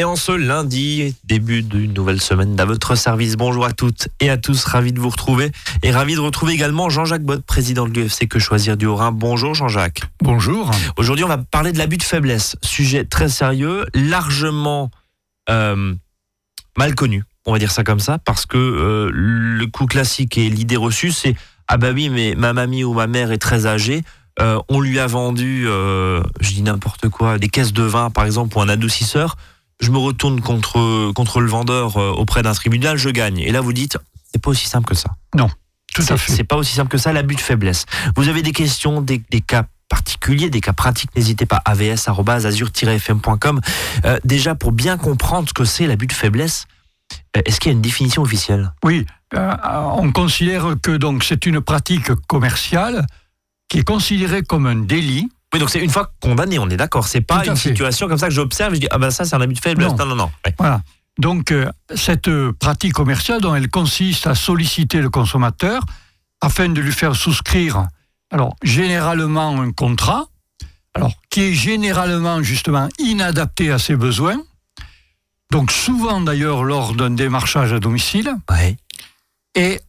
Et 0.00 0.04
en 0.04 0.16
ce 0.16 0.32
lundi, 0.32 1.14
début 1.24 1.62
d'une 1.62 1.92
nouvelle 1.92 2.22
semaine 2.22 2.58
à 2.58 2.64
votre 2.64 2.94
service, 2.94 3.36
bonjour 3.36 3.66
à 3.66 3.72
toutes 3.72 4.08
et 4.18 4.30
à 4.30 4.38
tous, 4.38 4.64
ravi 4.64 4.94
de 4.94 4.98
vous 4.98 5.10
retrouver 5.10 5.52
et 5.82 5.90
ravi 5.90 6.14
de 6.14 6.20
retrouver 6.20 6.54
également 6.54 6.88
Jean-Jacques 6.88 7.22
Bott, 7.22 7.44
président 7.44 7.86
de 7.86 7.92
l'UFC 7.92 8.26
Que 8.26 8.38
Choisir 8.38 8.78
du 8.78 8.86
Haut-Rhin. 8.86 9.12
Bonjour 9.12 9.52
Jean-Jacques. 9.52 10.00
Bonjour. 10.22 10.70
Aujourd'hui, 10.96 11.22
on 11.22 11.28
va 11.28 11.36
parler 11.36 11.72
de 11.72 11.76
l'abus 11.76 11.98
de 11.98 12.02
faiblesse, 12.02 12.56
sujet 12.62 13.04
très 13.04 13.28
sérieux, 13.28 13.84
largement 13.92 14.90
euh, 15.50 15.92
mal 16.78 16.94
connu, 16.94 17.22
on 17.44 17.52
va 17.52 17.58
dire 17.58 17.70
ça 17.70 17.84
comme 17.84 18.00
ça, 18.00 18.16
parce 18.16 18.46
que 18.46 18.56
euh, 18.56 19.10
le 19.12 19.66
coup 19.66 19.84
classique 19.84 20.38
et 20.38 20.48
l'idée 20.48 20.78
reçue, 20.78 21.12
c'est 21.12 21.36
ah 21.68 21.76
bah 21.76 21.90
oui, 21.92 22.08
mais 22.08 22.34
ma 22.38 22.54
mamie 22.54 22.84
ou 22.84 22.94
ma 22.94 23.06
mère 23.06 23.32
est 23.32 23.38
très 23.38 23.66
âgée, 23.66 24.02
euh, 24.40 24.58
on 24.70 24.80
lui 24.80 24.98
a 24.98 25.06
vendu, 25.06 25.66
je 25.66 26.48
dis 26.48 26.62
n'importe 26.62 27.10
quoi, 27.10 27.36
des 27.36 27.48
caisses 27.50 27.74
de 27.74 27.82
vin 27.82 28.08
par 28.08 28.24
exemple 28.24 28.56
ou 28.56 28.62
un 28.62 28.70
adoucisseur. 28.70 29.36
Je 29.80 29.90
me 29.90 29.98
retourne 29.98 30.40
contre 30.40 31.12
contre 31.12 31.40
le 31.40 31.48
vendeur 31.48 31.96
euh, 31.96 32.10
auprès 32.10 32.42
d'un 32.42 32.52
tribunal, 32.52 32.96
je 32.96 33.08
gagne. 33.10 33.38
Et 33.38 33.52
là 33.52 33.60
vous 33.60 33.72
dites, 33.72 33.98
c'est 34.32 34.40
pas 34.40 34.50
aussi 34.50 34.68
simple 34.68 34.88
que 34.88 34.94
ça. 34.94 35.10
Non, 35.34 35.48
tout 35.94 36.04
à 36.08 36.16
fait. 36.16 36.32
c'est 36.32 36.44
pas 36.44 36.56
aussi 36.56 36.74
simple 36.74 36.90
que 36.90 36.98
ça, 36.98 37.12
l'abus 37.12 37.36
de 37.36 37.40
faiblesse. 37.40 37.86
Vous 38.16 38.28
avez 38.28 38.42
des 38.42 38.52
questions, 38.52 39.00
des, 39.00 39.22
des 39.30 39.40
cas 39.40 39.66
particuliers, 39.90 40.48
des 40.48 40.62
cas 40.62 40.72
pratiques, 40.72 41.14
n'hésitez 41.16 41.44
pas, 41.44 41.60
avs.azur-fm.com. 41.66 43.60
Euh, 44.06 44.18
déjà, 44.24 44.54
pour 44.54 44.72
bien 44.72 44.96
comprendre 44.96 45.48
ce 45.48 45.52
que 45.52 45.64
c'est 45.64 45.86
l'abus 45.86 46.06
de 46.06 46.12
faiblesse, 46.14 46.66
euh, 47.36 47.42
est-ce 47.44 47.60
qu'il 47.60 47.70
y 47.70 47.74
a 47.74 47.76
une 47.76 47.82
définition 47.82 48.22
officielle? 48.22 48.72
Oui, 48.84 49.04
euh, 49.34 49.54
on 49.96 50.12
considère 50.12 50.76
que 50.80 50.96
donc 50.96 51.24
c'est 51.24 51.44
une 51.44 51.60
pratique 51.60 52.14
commerciale 52.28 53.04
qui 53.68 53.80
est 53.80 53.84
considérée 53.84 54.42
comme 54.42 54.66
un 54.66 54.76
délit. 54.76 55.28
Oui, 55.52 55.58
donc 55.58 55.70
c'est 55.70 55.80
une 55.80 55.90
fois 55.90 56.12
condamné, 56.20 56.58
on 56.58 56.68
est 56.70 56.76
d'accord. 56.76 57.08
C'est 57.08 57.20
pas 57.20 57.44
une 57.44 57.56
fait. 57.56 57.70
situation 57.70 58.08
comme 58.08 58.18
ça 58.18 58.28
que 58.28 58.34
j'observe 58.34 58.74
je 58.74 58.80
dis, 58.80 58.88
ah 58.90 58.98
ben 58.98 59.10
ça, 59.10 59.24
c'est 59.24 59.34
un 59.34 59.40
abus 59.40 59.54
de 59.54 59.60
faiblesse. 59.60 59.90
Non. 59.90 59.96
Non, 59.96 60.06
non, 60.06 60.16
non. 60.16 60.30
Ouais. 60.46 60.54
Voilà. 60.58 60.82
Donc 61.18 61.50
euh, 61.50 61.70
cette 61.94 62.28
euh, 62.28 62.52
pratique 62.52 62.92
commerciale, 62.92 63.40
dont 63.40 63.54
elle 63.54 63.68
consiste 63.68 64.26
à 64.26 64.34
solliciter 64.34 65.00
le 65.00 65.10
consommateur 65.10 65.82
afin 66.40 66.68
de 66.68 66.80
lui 66.80 66.92
faire 66.92 67.16
souscrire, 67.16 67.88
alors 68.30 68.54
généralement 68.62 69.60
un 69.60 69.72
contrat, 69.72 70.26
alors 70.94 71.12
qui 71.30 71.42
est 71.42 71.54
généralement 71.54 72.42
justement 72.42 72.88
inadapté 72.98 73.70
à 73.70 73.78
ses 73.78 73.96
besoins. 73.96 74.40
Donc 75.50 75.72
souvent 75.72 76.20
d'ailleurs 76.20 76.62
lors 76.62 76.94
d'un 76.94 77.10
démarchage 77.10 77.72
à 77.72 77.80
domicile. 77.80 78.32
Ouais. 78.48 78.76
et 79.56 79.80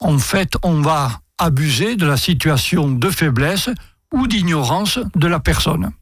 en 0.00 0.18
fait, 0.18 0.56
on 0.62 0.82
va 0.82 1.20
abuser 1.38 1.96
de 1.96 2.04
la 2.04 2.16
situation 2.16 2.88
de 2.88 3.10
faiblesse 3.10 3.70
ou 4.14 4.26
d'ignorance 4.26 4.98
de 5.14 5.26
la 5.26 5.40
personne. 5.40 5.92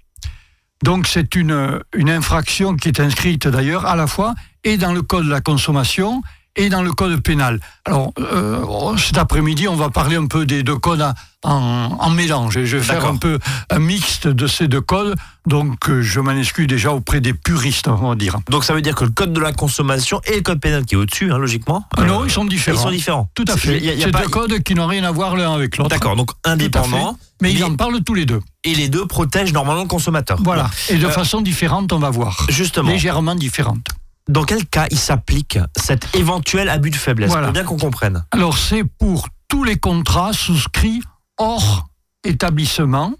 Donc 0.82 1.06
c'est 1.06 1.34
une, 1.34 1.80
infraction 1.94 2.76
qui 2.76 2.88
est 2.88 3.00
inscrite 3.00 3.46
d'ailleurs 3.46 3.86
à 3.86 3.96
la 3.96 4.06
fois 4.06 4.34
et 4.64 4.76
dans 4.76 4.92
le 4.92 5.02
code 5.02 5.26
de 5.26 5.30
la 5.30 5.40
consommation 5.40 6.22
et 6.56 6.68
dans 6.68 6.82
le 6.82 6.92
code 6.92 7.20
pénal. 7.22 7.60
Alors 7.84 8.12
euh, 8.20 8.96
cet 8.96 9.18
après-midi, 9.18 9.68
on 9.68 9.76
va 9.76 9.88
parler 9.90 10.16
un 10.16 10.26
peu 10.26 10.44
des 10.46 10.62
deux 10.62 10.76
codes 10.78 11.02
en, 11.44 11.52
en 11.98 12.10
mélange. 12.10 12.56
Et 12.56 12.66
je 12.66 12.76
vais 12.76 12.82
faire 12.82 13.06
un 13.06 13.16
peu 13.16 13.38
un 13.70 13.78
mixte 13.78 14.28
de 14.28 14.46
ces 14.46 14.68
deux 14.68 14.80
codes. 14.80 15.14
Donc 15.46 15.88
euh, 15.88 16.02
je 16.02 16.20
m'en 16.20 16.32
excuse 16.32 16.66
déjà 16.66 16.92
auprès 16.92 17.20
des 17.20 17.34
puristes, 17.34 17.88
on 17.88 18.10
va 18.10 18.14
dire. 18.14 18.38
Donc 18.50 18.64
ça 18.64 18.74
veut 18.74 18.82
dire 18.82 18.94
que 18.94 19.04
le 19.04 19.10
code 19.10 19.32
de 19.32 19.40
la 19.40 19.52
consommation 19.52 20.20
et 20.26 20.36
le 20.36 20.42
code 20.42 20.60
pénal 20.60 20.84
qui 20.84 20.94
est 20.94 20.98
au-dessus, 20.98 21.32
hein, 21.32 21.38
logiquement. 21.38 21.84
Ah 21.96 22.04
non, 22.04 22.20
euh, 22.22 22.26
ils 22.26 22.30
sont 22.30 22.44
différents. 22.44 22.78
Ils 22.78 22.82
sont 22.82 22.90
différents. 22.90 23.30
Tout 23.34 23.44
à 23.48 23.56
fait. 23.56 23.80
C'est 23.98 24.10
deux 24.10 24.28
codes 24.28 24.62
qui 24.62 24.74
n'ont 24.74 24.86
rien 24.86 25.04
à 25.04 25.10
voir 25.10 25.36
l'un 25.36 25.52
avec 25.54 25.78
l'autre. 25.78 25.90
D'accord, 25.90 26.16
donc 26.16 26.28
Tout 26.28 26.34
à 26.44 26.48
fait. 26.50 26.52
indépendant. 26.52 27.16
Mais 27.40 27.52
ils 27.52 27.64
en 27.64 27.74
parlent 27.74 28.00
tous 28.04 28.14
les 28.14 28.24
deux. 28.24 28.40
Et 28.62 28.74
les 28.76 28.88
deux 28.88 29.06
protègent 29.06 29.52
normalement 29.52 29.82
le 29.82 29.88
consommateur. 29.88 30.38
Voilà. 30.44 30.70
Et 30.90 30.96
de 30.96 31.06
Euh, 31.06 31.10
façon 31.10 31.40
différente, 31.40 31.92
on 31.92 31.98
va 31.98 32.10
voir. 32.10 32.46
Justement. 32.48 32.90
Légèrement 32.90 33.34
différente. 33.34 33.84
Dans 34.28 34.44
quel 34.44 34.66
cas 34.66 34.86
il 34.90 34.98
s'applique 34.98 35.58
cet 35.76 36.14
éventuel 36.14 36.68
abus 36.68 36.90
de 36.90 36.96
faiblesse 36.96 37.30
Voilà. 37.30 37.48
Pour 37.48 37.52
bien 37.54 37.64
qu'on 37.64 37.76
comprenne. 37.76 38.24
Alors, 38.30 38.56
c'est 38.56 38.84
pour 38.84 39.28
tous 39.48 39.64
les 39.64 39.76
contrats 39.76 40.32
souscrits 40.32 41.02
hors 41.38 41.86
établissement. 42.24 43.12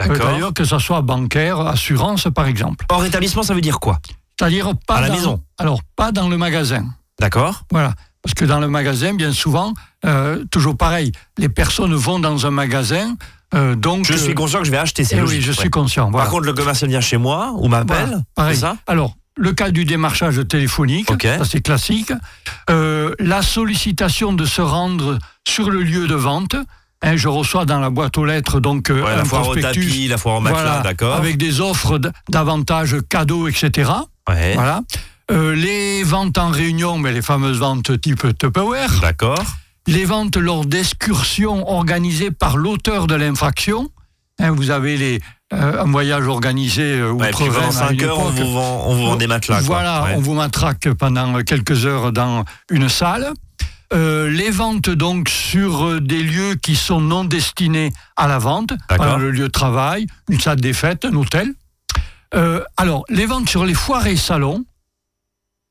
Euh, 0.00 0.06
D'accord. 0.08 0.30
D'ailleurs, 0.32 0.54
que 0.54 0.64
ce 0.64 0.78
soit 0.78 1.00
bancaire, 1.02 1.60
assurance, 1.60 2.28
par 2.34 2.46
exemple. 2.46 2.84
Hors 2.90 3.04
établissement, 3.04 3.42
ça 3.42 3.54
veut 3.54 3.60
dire 3.60 3.78
quoi? 3.80 3.98
C'est-à-dire 4.38 4.72
pas 4.86 4.96
À 4.96 5.00
la 5.02 5.08
dans- 5.08 5.14
maison. 5.14 5.42
Alors, 5.58 5.80
pas 5.96 6.12
dans 6.12 6.28
le 6.28 6.36
magasin. 6.36 6.84
D'accord. 7.18 7.62
Voilà. 7.70 7.94
Parce 8.22 8.34
que 8.34 8.44
dans 8.44 8.58
le 8.60 8.68
magasin, 8.68 9.14
bien 9.14 9.32
souvent, 9.32 9.72
euh, 10.04 10.44
toujours 10.50 10.76
pareil, 10.76 11.12
les 11.38 11.48
personnes 11.48 11.94
vont 11.94 12.18
dans 12.18 12.44
un 12.46 12.50
magasin, 12.50 13.16
euh, 13.54 13.74
donc... 13.76 14.04
Je 14.04 14.14
suis 14.16 14.34
conscient 14.34 14.58
que 14.58 14.64
je 14.66 14.70
vais 14.70 14.76
acheter, 14.78 15.04
c'est 15.04 15.16
eh 15.16 15.22
oui, 15.22 15.40
je 15.40 15.50
ouais. 15.52 15.56
suis 15.56 15.70
conscient. 15.70 16.10
Voilà. 16.10 16.24
Par 16.24 16.32
contre, 16.32 16.44
le 16.46 16.52
commercial 16.52 16.90
vient 16.90 17.00
chez 17.00 17.16
moi 17.16 17.52
ou 17.56 17.68
m'appelle. 17.68 18.06
Voilà, 18.06 18.22
pareil. 18.34 18.54
C'est 18.56 18.60
ça? 18.62 18.76
Alors, 18.86 19.14
le 19.36 19.52
cas 19.52 19.70
du 19.70 19.84
démarchage 19.84 20.40
téléphonique, 20.48 21.08
ça 21.22 21.44
c'est 21.44 21.60
classique. 21.60 22.12
Euh, 22.70 23.14
la 23.18 23.42
sollicitation 23.42 24.32
de 24.32 24.44
se 24.44 24.62
rendre 24.62 25.18
sur 25.46 25.70
le 25.70 25.82
lieu 25.82 26.06
de 26.08 26.14
vente. 26.14 26.56
Hein, 27.02 27.16
je 27.16 27.28
reçois 27.28 27.66
dans 27.66 27.78
la 27.78 27.90
boîte 27.90 28.16
aux 28.16 28.24
lettres 28.24 28.58
donc 28.58 28.88
euh, 28.90 29.02
Ouais, 29.02 29.12
un 29.12 29.16
la 29.16 29.24
foire 29.24 29.42
au 29.42 29.52
prospectus, 29.52 29.86
tapis, 29.86 30.08
la 30.08 30.16
foire 30.16 30.36
au 30.36 30.40
matelas, 30.40 30.62
voilà, 30.62 30.80
d'accord. 30.80 31.14
avec 31.14 31.36
des 31.36 31.60
offres 31.60 32.00
d'avantages 32.30 32.96
cadeaux, 33.10 33.48
etc. 33.48 33.90
Ouais. 34.28 34.54
Voilà. 34.54 34.80
Euh, 35.30 35.54
les 35.54 36.02
ventes 36.04 36.38
en 36.38 36.48
réunion, 36.48 36.98
mais 36.98 37.12
les 37.12 37.20
fameuses 37.20 37.58
ventes 37.58 38.00
type 38.00 38.38
Tupperware. 38.38 39.00
D'accord. 39.00 39.44
Les 39.86 40.06
ventes 40.06 40.36
lors 40.36 40.64
d'excursions 40.64 41.68
organisées 41.70 42.30
par 42.30 42.56
l'auteur 42.56 43.06
de 43.06 43.14
l'infraction. 43.14 43.90
Hein, 44.38 44.52
vous 44.52 44.70
avez 44.70 44.96
les, 44.96 45.20
euh, 45.52 45.82
un 45.82 45.90
voyage 45.90 46.26
organisé 46.26 46.82
euh, 47.00 47.10
Ouais, 47.12 47.30
puis 47.30 47.44
outre-Rhin 47.44 47.60
pendant 47.60 47.68
à 47.68 47.72
5 47.88 47.90
une 47.92 48.04
heures, 48.04 48.18
on 48.18 48.30
vous 48.30 48.52
vend, 48.52 48.84
on 48.88 48.94
vous 48.96 49.06
vend 49.06 49.16
des 49.16 49.26
matelas. 49.26 49.58
quoi. 49.58 49.66
Voilà, 49.66 50.02
Ouais. 50.04 50.14
on 50.16 50.20
vous 50.20 50.34
matraque 50.34 50.88
pendant 50.94 51.40
quelques 51.42 51.86
heures 51.86 52.12
dans 52.12 52.44
une 52.70 52.88
salle. 52.88 53.32
Euh, 53.92 54.28
les 54.28 54.50
ventes 54.50 54.90
donc 54.90 55.28
sur 55.28 55.84
euh, 55.86 56.00
des 56.00 56.20
lieux 56.22 56.56
qui 56.56 56.74
sont 56.74 57.00
non 57.00 57.22
destinés 57.24 57.92
à 58.16 58.26
la 58.26 58.38
vente. 58.38 58.72
Voilà, 58.96 59.16
le 59.16 59.30
lieu 59.30 59.44
de 59.46 59.52
travail, 59.52 60.06
une 60.28 60.40
salle 60.40 60.60
des 60.60 60.72
fêtes, 60.72 61.04
un 61.04 61.14
hôtel. 61.14 61.52
Alors, 62.76 63.04
les 63.08 63.24
ventes 63.24 63.48
sur 63.48 63.64
les 63.64 63.72
foires 63.72 64.06
et 64.08 64.16
salons, 64.16 64.64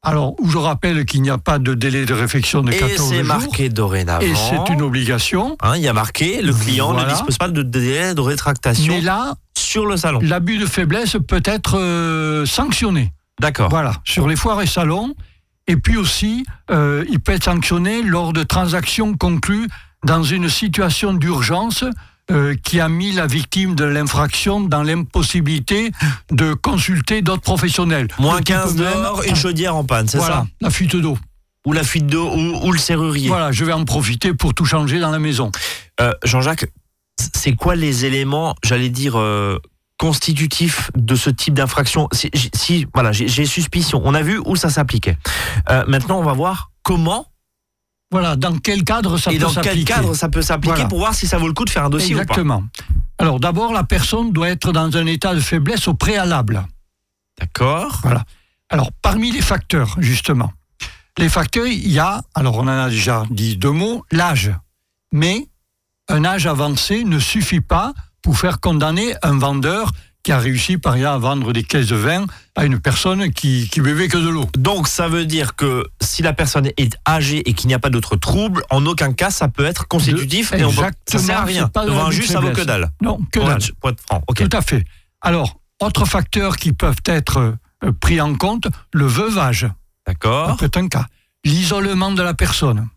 alors 0.06 0.36
où 0.40 0.50
je 0.50 0.58
rappelle 0.58 1.04
qu'il 1.06 1.22
n'y 1.22 1.30
a 1.30 1.38
pas 1.38 1.60
de 1.60 1.74
délai 1.74 2.06
de 2.06 2.14
réflexion 2.14 2.62
de 2.62 2.72
Et 2.72 2.78
14 2.78 3.10
c'est 3.10 3.16
jours, 3.18 3.26
marqué 3.26 3.70
dorénavant. 3.70 4.22
et 4.26 4.34
c'est 4.36 4.72
une 4.74 4.82
obligation. 4.82 5.58
Hein, 5.62 5.74
il 5.76 5.82
y 5.82 5.88
a 5.88 5.94
marqué, 5.94 6.42
le 6.42 6.54
client 6.54 6.94
ne 6.94 7.04
dispose 7.06 7.38
pas 7.38 7.48
de 7.50 7.62
délai 7.64 8.14
de 8.14 8.22
rétractation 8.22 8.94
Mais 8.94 9.02
là, 9.02 9.36
sur 9.58 9.86
le 9.86 9.98
salon. 9.98 10.20
l'abus 10.22 10.58
de 10.58 10.66
faiblesse 10.66 11.18
peut 11.28 11.44
être 11.46 11.78
euh, 11.80 12.46
sanctionné. 12.46 13.12
D'accord. 13.42 13.70
Voilà, 13.70 13.94
sur 14.06 14.28
les 14.28 14.36
foires 14.36 14.62
et 14.62 14.68
salons. 14.68 15.14
Et 15.68 15.78
puis 15.78 15.98
aussi, 15.98 16.46
euh, 16.70 17.04
il 17.10 17.20
peut 17.20 17.32
être 17.34 17.46
sanctionné 17.46 18.04
lors 18.04 18.34
de 18.34 18.44
transactions 18.44 19.16
conclues 19.18 19.68
dans 20.06 20.22
une 20.24 20.48
situation 20.48 21.14
d'urgence 21.14 21.84
euh, 22.32 22.56
qui 22.64 22.80
a 22.80 22.90
mis 22.90 23.12
la 23.12 23.28
victime 23.28 23.76
de 23.76 23.86
l'infraction 23.86 24.60
dans 24.62 24.82
l'impossibilité 24.84 25.92
de 26.32 26.54
consulter 26.54 27.22
d'autres 27.22 27.42
professionnels. 27.44 28.08
Moins 28.20 28.38
Le 28.38 28.44
type 28.44 28.56
15 28.56 28.76
même- 28.78 28.94
dehors, 28.94 29.24
une 29.28 29.36
chaudière 29.36 29.76
en 29.76 29.84
panne, 29.84 30.08
c'est 30.08 30.18
Voilà, 30.18 30.36
ça? 30.38 30.48
la 30.62 30.70
fuite 30.70 30.96
d'eau. 30.96 31.18
Ou 31.68 31.74
la 31.74 31.84
fuite 31.84 32.08
d'eau, 32.08 32.30
ou, 32.32 32.68
ou 32.68 32.72
le 32.72 32.78
serrurier. 32.78 33.28
Voilà, 33.28 33.52
je 33.52 33.66
vais 33.66 33.74
en 33.74 33.86
profiter 33.86 34.34
pour 34.34 34.54
tout 34.54 34.66
changer 34.66 35.00
dans 35.00 35.12
la 35.12 35.20
maison. 35.20 35.52
Euh, 36.02 36.12
Jean-Jacques, 36.24 36.68
c'est 37.36 37.54
quoi 37.56 37.76
les 37.76 38.06
éléments, 38.06 38.56
j'allais 38.64 38.90
dire, 38.90 39.18
euh, 39.20 39.58
constitutifs 39.98 40.92
de 40.96 41.16
ce 41.16 41.30
type 41.30 41.54
d'infraction? 41.56 42.08
Si, 42.12 42.30
si- 42.54 42.86
voilà, 42.94 43.12
j'ai 43.12 43.28
j'ai 43.28 43.46
suspicion. 43.46 44.02
On 44.04 44.14
a 44.14 44.22
vu 44.22 44.40
où 44.46 44.56
ça 44.56 44.70
s'appliquait. 44.70 45.18
Euh, 45.70 45.84
maintenant, 45.88 46.20
on 46.20 46.24
va 46.24 46.34
voir 46.34 46.72
comment 46.84 47.28
Voilà, 48.12 48.36
dans 48.36 48.58
quel 48.60 48.84
cadre 48.84 49.18
ça 49.18 49.32
et 49.32 49.36
peut 49.38 49.42
dans 49.42 49.54
quel 49.54 49.64
s'appliquer. 49.64 49.84
cadre 49.94 50.14
ça 50.14 50.30
peut 50.30 50.42
s'appliquer 50.42 50.74
Voilà. 50.76 50.90
pour 50.90 51.00
voir 51.00 51.14
si 51.16 51.28
ça 51.28 51.38
vaut 51.38 51.48
le 51.48 51.54
coup 51.54 51.66
de 51.66 51.70
faire 51.70 51.86
un 51.86 51.90
dossier 51.90 52.12
Exactement. 52.12 52.64
Alors 53.18 53.40
d'abord, 53.40 53.74
la 53.74 53.84
personne 53.84 54.32
doit 54.32 54.50
être 54.50 54.72
dans 54.72 54.96
un 54.96 55.06
état 55.06 55.34
de 55.34 55.40
faiblesse 55.40 55.88
au 55.88 55.94
préalable. 55.94 56.56
ou 56.58 56.60
pas. 56.62 57.46
D'accord. 57.46 58.02
Alors, 58.70 58.92
parmi 59.02 59.32
les 59.32 59.42
facteurs, 59.42 59.96
justement, 60.00 60.52
les 61.18 61.30
facteurs, 61.30 61.68
il 61.68 61.92
y 61.92 62.00
a, 62.00 62.22
alors 62.34 62.56
on 62.58 62.62
en 62.64 62.68
a 62.68 62.90
déjà 62.90 63.24
dit 63.30 63.58
deux 63.58 63.72
mots, 63.72 64.06
l'âge. 64.12 64.52
Mais 65.12 65.48
un 66.10 66.26
âge 66.26 66.46
avancé 66.48 67.04
ne 67.04 67.20
suffit 67.20 67.62
pas 67.62 67.94
pour 68.22 68.38
faire 68.38 68.60
condamner 68.60 69.16
un 69.24 69.38
vendeur 69.38 69.92
qui 70.26 70.32
a 70.32 70.40
réussi, 70.40 70.80
par 70.80 70.96
exemple, 70.96 71.14
à 71.14 71.18
vendre 71.20 71.54
des 71.54 71.62
caisses 71.62 71.86
de 71.86 71.96
vin 71.96 72.26
à 72.56 72.66
une 72.66 72.80
personne 72.80 73.32
qui, 73.32 73.70
qui 73.70 73.80
buvait 73.80 74.08
que 74.08 74.18
de 74.18 74.28
l'eau. 74.28 74.50
Donc, 74.58 74.88
ça 74.88 75.08
veut 75.08 75.26
dire 75.26 75.56
que 75.56 75.86
si 76.02 76.24
la 76.24 76.34
personne 76.34 76.68
est 76.78 76.98
âgée 77.08 77.48
et 77.48 77.54
qu'il 77.54 77.68
n'y 77.68 77.76
a 77.76 77.80
pas 77.80 77.92
d'autres 77.92 78.16
troubles, 78.16 78.64
en 78.72 78.84
aucun 78.88 79.14
cas 79.14 79.30
ça 79.30 79.50
peut 79.50 79.66
être 79.66 79.88
constitutif 79.88 80.52
De- 80.52 80.58
et 80.58 80.66
on 80.66 80.74
peut, 80.74 80.82
ça 81.06 81.20
sert 81.20 81.42
à 81.42 81.46
rien. 81.46 81.68
pas 81.68 81.86
de 81.86 81.92
Devant 81.92 82.08
un 82.08 82.12
juge, 82.12 82.26
ça 82.28 82.40
vaut 82.40 82.50
que 82.50 82.62
dalle. 82.64 82.90
Non, 83.04 83.20
que 83.32 83.40
dalle. 83.40 83.60
pour 83.80 83.92
être 83.92 84.02
franc. 84.02 84.24
Ok. 84.28 84.50
Tout 84.50 84.58
à 84.58 84.62
fait. 84.64 84.84
Alors, 85.22 85.60
autres 85.80 86.06
facteurs 86.06 86.58
qui 86.58 86.74
peuvent 86.74 87.04
être 87.06 87.56
euh, 87.84 87.92
pris 88.00 88.20
en 88.20 88.34
compte, 88.34 88.68
le 88.94 89.06
veuvage. 89.06 89.68
D'accord. 90.08 90.58
peut 90.58 90.66
être 90.66 90.78
un 90.78 90.88
cas. 90.88 91.06
L'isolement 91.44 92.12
de 92.12 92.24
la 92.24 92.34
personne. 92.34 92.88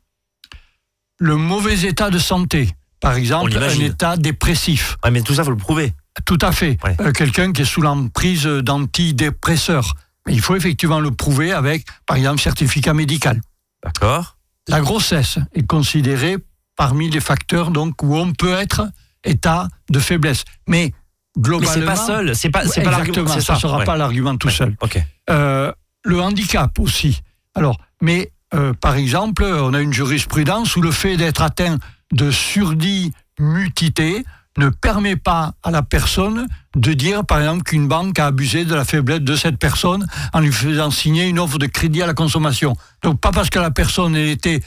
Le 1.18 1.36
mauvais 1.36 1.80
état 1.82 2.08
de 2.08 2.18
santé. 2.18 2.70
Par 3.00 3.14
exemple, 3.16 3.54
un 3.56 3.80
état 3.80 4.16
dépressif. 4.16 4.96
Ouais, 5.04 5.10
mais 5.10 5.20
tout 5.20 5.34
ça, 5.34 5.44
faut 5.44 5.50
le 5.50 5.56
prouver. 5.56 5.92
Tout 6.24 6.38
à 6.40 6.52
fait. 6.52 6.78
Ouais. 6.84 6.96
Euh, 7.00 7.12
Quelqu'un 7.12 7.52
qui 7.52 7.62
est 7.62 7.66
sous 7.66 7.80
l'emprise 7.82 8.44
d'antidépresseurs. 8.44 9.94
Mais 10.26 10.34
il 10.34 10.40
faut 10.40 10.56
effectivement 10.56 11.00
le 11.00 11.10
prouver 11.10 11.52
avec, 11.52 11.86
par 12.06 12.16
exemple, 12.16 12.40
certificat 12.40 12.94
médical. 12.94 13.40
D'accord. 13.84 14.36
La 14.68 14.80
grossesse 14.80 15.38
est 15.54 15.66
considérée 15.66 16.36
parmi 16.76 17.08
les 17.10 17.20
facteurs 17.20 17.70
donc 17.70 18.02
où 18.02 18.14
on 18.16 18.32
peut 18.32 18.52
être 18.52 18.82
état 19.24 19.68
de 19.90 19.98
faiblesse. 19.98 20.44
Mais 20.68 20.92
globalement, 21.38 21.72
Mais 21.74 21.80
c'est 21.80 21.86
pas 21.86 21.96
seul, 21.96 22.36
c'est 22.36 22.50
pas, 22.50 22.66
c'est 22.66 22.82
pas 22.82 22.90
l'argument. 22.90 23.22
exactement, 23.22 23.34
c'est 23.34 23.46
ça 23.46 23.52
ne 23.54 23.58
ça. 23.58 23.62
sera 23.62 23.78
ouais. 23.78 23.84
pas 23.84 23.96
l'argument 23.96 24.36
tout 24.36 24.50
seul. 24.50 24.76
Ok. 24.82 25.02
Euh, 25.30 25.72
le 26.04 26.20
handicap 26.20 26.78
aussi. 26.78 27.20
Alors, 27.54 27.78
mais 28.02 28.30
euh, 28.54 28.72
par 28.74 28.96
exemple, 28.96 29.44
on 29.44 29.72
a 29.74 29.80
une 29.80 29.92
jurisprudence 29.92 30.76
où 30.76 30.82
le 30.82 30.90
fait 30.90 31.16
d'être 31.16 31.42
atteint 31.42 31.78
de 32.12 32.30
surdit 32.30 33.12
mutité 33.40 34.24
ne 34.58 34.68
permet 34.68 35.16
pas 35.16 35.52
à 35.62 35.70
la 35.70 35.82
personne 35.82 36.46
de 36.76 36.92
dire, 36.92 37.24
par 37.24 37.38
exemple, 37.40 37.62
qu'une 37.62 37.88
banque 37.88 38.18
a 38.18 38.26
abusé 38.26 38.64
de 38.64 38.74
la 38.74 38.84
faiblesse 38.84 39.20
de 39.20 39.36
cette 39.36 39.58
personne 39.58 40.06
en 40.32 40.40
lui 40.40 40.52
faisant 40.52 40.90
signer 40.90 41.26
une 41.28 41.38
offre 41.38 41.58
de 41.58 41.66
crédit 41.66 42.02
à 42.02 42.06
la 42.06 42.14
consommation. 42.14 42.76
Donc, 43.02 43.20
pas 43.20 43.30
parce 43.30 43.50
que 43.50 43.58
la 43.58 43.70
personne 43.70 44.16
était 44.16 44.60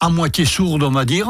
à 0.00 0.08
moitié 0.08 0.44
sourde, 0.44 0.82
on 0.82 0.90
va 0.90 1.04
dire, 1.04 1.28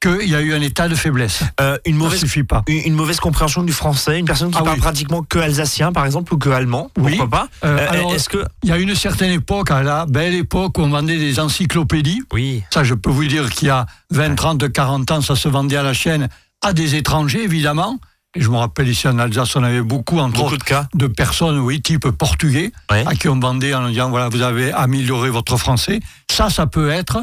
qu'il 0.00 0.28
y 0.28 0.34
a 0.36 0.40
eu 0.40 0.54
un 0.54 0.60
état 0.60 0.88
de 0.88 0.94
faiblesse. 0.94 1.42
Euh, 1.60 1.76
une 1.84 1.94
Ça 1.94 1.98
mauvaise 2.04 2.20
suffit 2.20 2.44
pas. 2.44 2.62
une 2.68 2.82
une 2.86 2.94
mauvaise 2.94 3.18
compréhension 3.18 3.64
du 3.64 3.72
français, 3.72 4.20
une 4.20 4.26
personne 4.26 4.50
qui 4.52 4.58
Ah 4.58 4.62
parle 4.62 4.76
oui. 4.76 4.80
pratiquement 4.80 5.22
que 5.24 5.40
alsacien, 5.40 5.90
par 5.92 6.06
exemple, 6.06 6.32
ou 6.34 6.38
que 6.38 6.50
allemand, 6.50 6.90
Oui. 6.96 7.16
pourquoi 7.16 7.28
pas 7.40 7.48
Euh, 7.66 7.78
Euh, 7.78 7.86
alors- 7.90 8.14
Est-ce 8.14 8.28
que 8.28 8.44
Il 8.62 8.68
y 8.68 8.72
a 8.72 8.76
une 8.78 8.94
certaine 8.94 9.32
époque, 9.32 9.72
à 9.72 9.82
la 9.82 10.06
belle 10.06 10.34
époque, 10.34 10.78
où 10.78 10.82
on 10.82 10.88
vendait 10.88 11.18
des 11.18 11.40
encyclopédies. 11.40 12.22
oui, 12.32 12.62
Ça, 12.72 12.84
je 12.84 12.94
peux 12.94 13.10
vous 13.10 13.24
dire 13.26 13.50
qu'il 13.50 13.66
y 13.68 13.70
a 13.72 13.86
20, 14.10 14.36
30, 14.36 14.70
40 14.72 15.10
ans, 15.10 15.20
ça 15.20 15.34
se 15.34 15.48
vendait 15.48 15.76
à 15.76 15.82
la 15.82 15.94
chaîne 15.94 16.28
à 16.62 16.72
des 16.72 16.94
étrangers, 16.96 17.44
évidemment. 17.44 17.98
Et 18.34 18.42
je 18.42 18.50
me 18.50 18.56
rappelle 18.56 18.88
ici 18.88 19.08
en 19.08 19.18
Alsace, 19.18 19.56
on 19.56 19.62
avait 19.62 19.80
beaucoup, 19.80 20.18
entre 20.18 20.34
beaucoup 20.34 20.54
autres, 20.54 20.58
de 20.58 20.64
cas. 20.64 20.88
de 20.94 21.06
personnes, 21.06 21.58
oui, 21.58 21.80
type 21.80 22.08
portugais, 22.10 22.72
à 22.88 23.14
qui 23.14 23.28
on 23.28 23.40
vendait 23.40 23.74
en 23.74 23.88
disant, 23.88 24.10
voilà, 24.10 24.28
vous 24.28 24.42
avez 24.42 24.70
amélioré 24.72 25.30
votre 25.30 25.56
français. 25.56 26.00
Ça, 26.30 26.50
ça 26.50 26.66
peut 26.66 26.90
être 26.90 27.22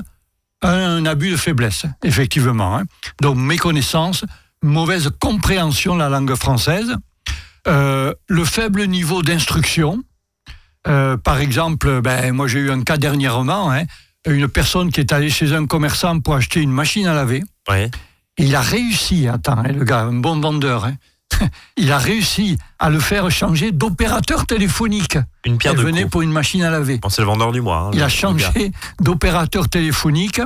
un, 0.61 1.05
abus 1.05 1.31
de 1.31 1.37
faiblesse, 1.37 1.85
effectivement. 2.03 2.77
hein. 2.77 2.83
Donc, 3.21 3.37
méconnaissance, 3.37 4.25
mauvaise 4.63 5.11
compréhension 5.19 5.93
de 5.93 5.99
la 5.99 6.09
langue 6.09 6.33
française, 6.35 6.95
euh, 7.67 8.13
le 8.27 8.43
faible 8.45 8.85
niveau 8.85 9.21
d'instruction. 9.21 10.03
Euh, 10.87 11.17
par 11.17 11.39
exemple, 11.39 12.01
ben, 12.01 12.31
moi 12.31 12.47
j'ai 12.47 12.59
eu 12.59 12.71
un 12.71 12.83
cas 12.83 12.97
dernièrement, 12.97 13.71
hein, 13.71 13.83
une 14.27 14.47
personne 14.47 14.91
qui 14.91 14.99
est 14.99 15.11
allée 15.11 15.31
chez 15.31 15.53
un 15.53 15.65
commerçant 15.65 16.19
pour 16.19 16.35
acheter 16.35 16.61
une 16.61 16.71
machine 16.71 17.07
à 17.07 17.13
laver. 17.13 17.43
Ouais. 17.69 17.89
Il 18.37 18.55
a 18.55 18.61
réussi, 18.61 19.27
attends, 19.27 19.57
hein, 19.59 19.71
le 19.71 19.83
gars, 19.85 20.01
un 20.01 20.13
bon 20.13 20.39
vendeur, 20.39 20.85
hein, 20.85 20.95
il 21.77 21.91
a 21.91 21.97
réussi 21.97 22.57
à 22.79 22.89
le 22.89 22.99
faire 22.99 23.29
changer 23.31 23.71
d'opérateur 23.71 24.45
téléphonique. 24.45 25.17
Une 25.45 25.57
pierre 25.57 25.73
Elle 25.73 25.79
de 25.79 25.83
venait 25.83 26.05
pour 26.05 26.21
une 26.21 26.31
machine 26.31 26.63
à 26.63 26.69
laver. 26.69 26.97
Bon, 26.97 27.09
c'est 27.09 27.21
le 27.21 27.27
vendeur 27.27 27.51
du 27.51 27.61
mois. 27.61 27.77
hein, 27.87 27.91
Il 27.93 28.03
a 28.03 28.09
changé 28.09 28.71
d'opérateur 29.01 29.69
téléphonique. 29.69 30.41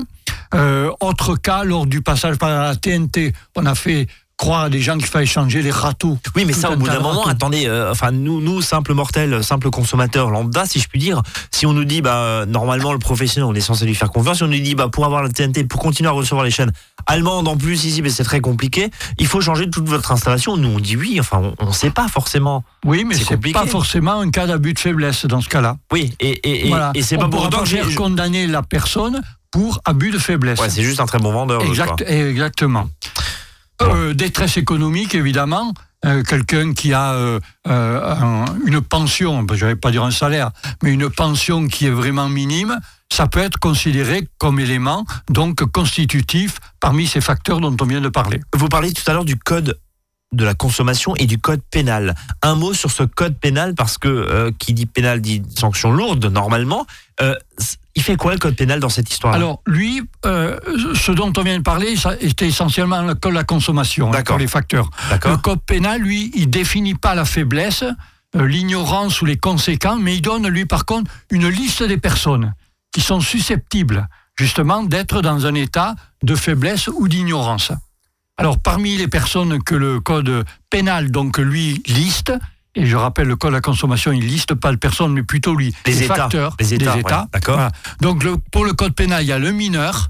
Euh, 0.56 0.92
autre 1.00 1.36
cas, 1.36 1.64
lors 1.64 1.86
du 1.86 2.02
passage 2.02 2.38
par 2.38 2.50
la 2.50 2.76
TNT, 2.76 3.34
on 3.56 3.66
a 3.66 3.76
fait 3.76 4.08
croire 4.40 4.64
à 4.64 4.70
des 4.70 4.80
gens 4.80 4.98
qu'il 4.98 5.06
fallait 5.06 5.26
changer 5.26 5.62
les 5.62 5.70
râteaux. 5.70 6.18
Oui, 6.34 6.46
mais 6.46 6.54
ça, 6.54 6.72
au 6.72 6.78
bout 6.78 6.88
d'un 6.88 7.02
moment, 7.02 7.28
attendez, 7.28 7.68
euh, 7.68 7.92
enfin, 7.92 8.12
nous, 8.12 8.40
nous, 8.40 8.62
simples 8.62 8.94
mortels, 8.94 9.44
simples 9.44 9.70
consommateurs 9.70 10.30
lambda, 10.32 10.66
si 10.66 10.80
je 10.80 10.88
puis 10.88 10.98
dire, 10.98 11.22
si 11.52 11.66
on 11.66 11.74
nous 11.74 11.84
dit, 11.84 12.02
bah, 12.02 12.46
normalement, 12.48 12.94
le 12.94 13.00
professionnel, 13.00 13.50
on 13.50 13.54
est 13.54 13.60
censé 13.60 13.86
lui 13.86 13.96
faire 13.96 14.10
confiance, 14.10 14.38
si 14.38 14.44
on 14.44 14.48
nous 14.48 14.60
dit, 14.60 14.76
bah, 14.76 14.88
pour 14.90 15.06
avoir 15.06 15.24
la 15.24 15.30
TNT, 15.30 15.66
pour 15.66 15.82
continuer 15.82 16.08
à 16.08 16.14
recevoir 16.14 16.46
les 16.46 16.52
chaînes 16.52 16.72
allemandes 17.06 17.50
en 17.50 17.58
plus, 17.58 17.84
ici, 17.84 18.02
mais 18.02 18.10
c'est 18.10 18.24
très 18.24 18.40
compliqué, 18.40 18.90
il 19.18 19.28
faut 19.28 19.42
changer 19.42 19.70
toute 19.70 19.90
votre 19.90 20.10
installation. 20.14 20.56
Nous, 20.56 20.70
on 20.70 20.80
dit 20.80 20.96
oui, 20.96 21.18
enfin, 21.20 21.52
on 21.60 21.68
ne 21.68 21.74
sait 21.74 21.92
pas 21.92 22.08
forcément. 22.08 22.64
Oui, 22.86 23.04
mais 23.04 23.16
C'est 23.16 23.36
pas 23.52 23.66
forcément 23.66 24.22
un 24.22 24.32
cas 24.32 24.48
d'abus 24.48 24.74
de 24.74 24.80
faiblesse 24.80 25.26
dans 25.26 25.42
ce 25.42 25.50
cas-là. 25.50 25.76
Oui, 25.92 26.14
et, 26.22 26.66
et, 26.66 26.70
Voilà. 26.70 26.92
et 26.96 27.02
c'est 27.02 27.18
pas 27.18 27.28
pour 27.28 27.44
autant 27.44 27.60
que 27.60 27.68
j'ai. 27.68 27.80
faire 27.84 27.94
condamner 27.96 28.48
la 28.48 28.64
personne 28.64 29.22
pour 29.52 29.82
abus 29.86 30.12
de 30.12 30.18
faiblesse. 30.18 30.60
Ouais, 30.60 30.70
c'est 30.70 30.84
juste 30.84 31.00
un 31.00 31.06
très 31.06 31.18
bon 31.20 31.32
vendeur. 31.32 31.62
Exact, 31.64 32.04
exactement. 32.08 32.88
Euh, 33.82 34.14
détresse 34.14 34.58
économique, 34.58 35.16
évidemment. 35.16 35.74
Euh, 36.06 36.24
Quelqu'un 36.24 36.74
qui 36.74 36.94
a 36.94 37.14
euh, 37.14 37.40
un- 37.66 38.46
une 38.66 38.82
pension, 38.82 39.44
ben, 39.44 39.56
je 39.56 39.66
vais 39.66 39.76
pas 39.76 39.92
dire 39.92 40.04
un 40.04 40.12
salaire, 40.12 40.52
mais 40.84 40.92
une 40.94 41.10
pension 41.10 41.68
qui 41.68 41.88
est 41.88 41.92
vraiment 41.92 42.30
minime, 42.30 42.80
ça 43.12 43.28
peut 43.28 43.40
être 43.42 43.58
considéré 43.60 44.28
comme 44.38 44.60
élément 44.60 45.06
donc 45.30 45.64
constitutif 45.72 46.58
parmi 46.80 47.06
ces 47.08 47.22
facteurs 47.22 47.60
dont 47.60 47.76
on 47.82 47.86
vient 47.86 48.02
de 48.02 48.10
parler. 48.10 48.40
Vous 48.54 48.70
parliez 48.70 48.94
tout 48.94 49.04
à 49.08 49.14
l'heure 49.14 49.26
du 49.26 49.36
code 49.38 49.78
de 50.32 50.46
la 50.46 50.54
consommation 50.54 51.16
et 51.16 51.26
du 51.26 51.38
code 51.40 51.62
pénal. 51.72 52.16
Un 52.44 52.56
mot 52.56 52.74
sur 52.74 52.92
ce 52.92 53.04
code 53.04 53.38
pénal 53.40 53.74
parce 53.76 53.98
que 53.98 54.52
qui 54.60 54.74
dit 54.74 54.86
pénal 54.86 55.22
dit 55.22 55.42
sanction 55.58 55.92
lourde 55.92 56.26
normalement. 56.26 56.86
Il 58.00 58.02
fait 58.02 58.16
quoi 58.16 58.32
le 58.32 58.40
code 58.40 58.56
pénal 58.56 58.80
dans 58.80 58.88
cette 58.88 59.12
histoire 59.12 59.34
Alors, 59.34 59.62
lui, 59.68 60.02
euh, 60.26 60.58
ce 60.96 61.12
dont 61.12 61.34
on 61.36 61.42
vient 61.42 61.58
de 61.58 61.64
parler, 61.64 61.98
ça 61.98 62.16
était 62.22 62.48
essentiellement 62.48 63.02
le 63.02 63.14
code 63.14 63.34
de 63.34 63.38
la 63.38 63.44
consommation, 63.44 64.14
hein, 64.14 64.24
pour 64.24 64.38
les 64.38 64.48
facteurs. 64.48 64.90
Le 65.26 65.36
code 65.36 65.62
pénal, 65.66 66.02
lui, 66.02 66.32
il 66.34 66.50
définit 66.50 66.96
pas 66.96 67.14
la 67.14 67.26
faiblesse, 67.26 67.84
euh, 68.38 68.48
l'ignorance 68.48 69.22
ou 69.22 69.26
les 69.26 69.36
conséquences, 69.36 70.00
mais 70.00 70.16
il 70.16 70.22
donne, 70.22 70.48
lui, 70.48 70.66
par 70.66 70.86
contre, 70.86 71.12
une 71.30 71.50
liste 71.50 71.84
des 71.84 71.98
personnes 71.98 72.54
qui 72.94 73.02
sont 73.02 73.20
susceptibles, 73.20 74.08
justement, 74.38 74.84
d'être 74.84 75.22
dans 75.22 75.46
un 75.46 75.54
état 75.56 75.96
de 76.24 76.36
faiblesse 76.36 76.88
ou 76.88 77.10
d'ignorance. 77.10 77.74
Alors, 78.38 78.60
parmi 78.60 78.96
les 78.96 79.10
personnes 79.10 79.62
que 79.62 79.76
le 79.76 80.00
code 80.00 80.46
pénal, 80.70 81.12
donc, 81.12 81.38
lui, 81.38 81.84
liste, 81.86 82.32
et 82.80 82.86
je 82.86 82.96
rappelle, 82.96 83.28
le 83.28 83.36
code 83.36 83.52
de 83.52 83.56
la 83.56 83.62
consommation, 83.62 84.12
il 84.12 84.26
liste 84.26 84.54
pas 84.56 84.72
les 84.72 84.78
personnes, 84.78 85.14
mais 85.14 85.24
plutôt, 85.24 85.56
lui, 85.56 85.74
Les 85.86 86.04
États. 86.04 86.16
facteurs, 86.16 86.56
Les 86.60 86.74
États, 86.74 86.94
des 86.96 87.04
ouais, 87.04 87.12
d'accord. 87.34 87.56
Voilà. 87.56 87.72
Donc, 88.02 88.24
le- 88.24 88.38
pour 88.52 88.66
le 88.66 88.74
code 88.74 88.94
pénal, 88.96 89.24
il 89.24 89.28
y 89.28 89.32
a 89.32 89.40
le 89.40 89.52
mineur, 89.52 90.10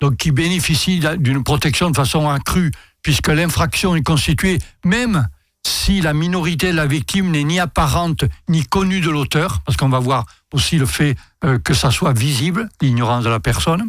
donc 0.00 0.16
qui 0.16 0.30
bénéficie 0.32 1.00
d'une 1.18 1.42
protection 1.44 1.90
de 1.90 1.96
façon 1.96 2.28
accrue, 2.28 2.70
puisque 3.02 3.28
l'infraction 3.28 3.94
est 3.96 4.02
constituée, 4.02 4.58
même 4.84 5.28
si 5.66 6.00
la 6.00 6.12
minorité 6.14 6.70
de 6.72 6.76
la 6.76 6.86
victime 6.86 7.30
n'est 7.30 7.44
ni 7.44 7.60
apparente 7.60 8.24
ni 8.48 8.64
connue 8.64 9.00
de 9.00 9.10
l'auteur, 9.10 9.60
parce 9.64 9.76
qu'on 9.76 9.88
va 9.88 9.98
voir 9.98 10.24
aussi 10.52 10.76
le 10.78 10.86
fait 10.86 11.16
euh, 11.44 11.58
que 11.58 11.74
ça 11.74 11.90
soit 11.90 12.12
visible, 12.12 12.68
l'ignorance 12.80 13.24
de 13.24 13.28
la 13.30 13.40
personne. 13.40 13.88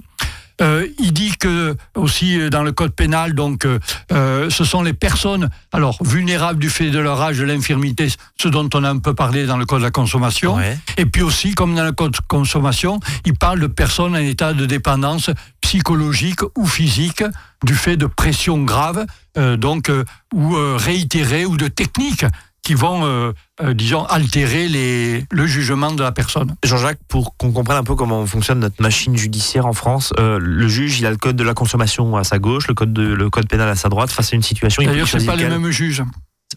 Euh, 0.61 0.87
il 0.99 1.13
dit 1.13 1.31
que 1.37 1.75
aussi 1.95 2.39
euh, 2.39 2.49
dans 2.49 2.63
le 2.63 2.71
code 2.71 2.91
pénal, 2.91 3.33
donc 3.33 3.65
euh, 3.65 4.49
ce 4.49 4.63
sont 4.63 4.81
les 4.81 4.93
personnes 4.93 5.49
alors 5.71 5.97
vulnérables 6.01 6.59
du 6.59 6.69
fait 6.69 6.89
de 6.89 6.99
leur 6.99 7.21
âge, 7.21 7.37
de 7.37 7.43
l'infirmité, 7.43 8.09
ce 8.39 8.47
dont 8.47 8.69
on 8.73 8.83
a 8.83 8.89
un 8.89 8.99
peu 8.99 9.13
parlé 9.13 9.45
dans 9.45 9.57
le 9.57 9.65
code 9.65 9.79
de 9.79 9.85
la 9.85 9.91
consommation. 9.91 10.55
Ouais. 10.55 10.77
Et 10.97 11.05
puis 11.05 11.21
aussi, 11.21 11.53
comme 11.53 11.75
dans 11.75 11.85
le 11.85 11.91
code 11.91 12.11
de 12.11 12.19
consommation, 12.27 12.99
il 13.25 13.35
parle 13.35 13.59
de 13.59 13.67
personnes 13.67 14.15
en 14.15 14.19
état 14.19 14.53
de 14.53 14.65
dépendance 14.65 15.29
psychologique 15.61 16.41
ou 16.57 16.65
physique 16.65 17.23
du 17.65 17.75
fait 17.75 17.97
de 17.97 18.05
pression 18.05 18.63
grave, 18.63 19.05
euh, 19.37 19.57
donc 19.57 19.91
ou 20.33 20.55
réitérée 20.77 21.45
ou 21.45 21.57
de 21.57 21.67
techniques 21.67 22.25
qui 22.63 22.73
vont, 22.73 23.05
euh, 23.05 23.31
euh, 23.61 23.73
disons, 23.73 24.03
altérer 24.05 24.67
les, 24.67 25.25
le 25.31 25.47
jugement 25.47 25.91
de 25.91 26.03
la 26.03 26.11
personne. 26.11 26.55
Jean-Jacques, 26.63 26.99
pour 27.07 27.35
qu'on 27.37 27.51
comprenne 27.51 27.77
un 27.77 27.83
peu 27.83 27.95
comment 27.95 28.25
fonctionne 28.25 28.59
notre 28.59 28.81
machine 28.81 29.15
judiciaire 29.17 29.65
en 29.65 29.73
France, 29.73 30.13
euh, 30.19 30.39
le 30.41 30.67
juge, 30.67 30.99
il 30.99 31.05
a 31.05 31.11
le 31.11 31.17
code 31.17 31.35
de 31.35 31.43
la 31.43 31.53
consommation 31.53 32.15
à 32.15 32.23
sa 32.23 32.39
gauche, 32.39 32.67
le 32.67 32.73
code, 32.73 32.93
de, 32.93 33.03
le 33.03 33.29
code 33.29 33.47
pénal 33.47 33.69
à 33.69 33.75
sa 33.75 33.89
droite. 33.89 34.11
Face 34.11 34.33
à 34.33 34.35
une 34.35 34.43
situation, 34.43 34.81
il 34.81 34.89
D'ailleurs, 34.89 35.07
choisir 35.07 35.31
pas 35.31 35.37
les 35.37 35.47
mêmes 35.47 35.71
juges. 35.71 36.03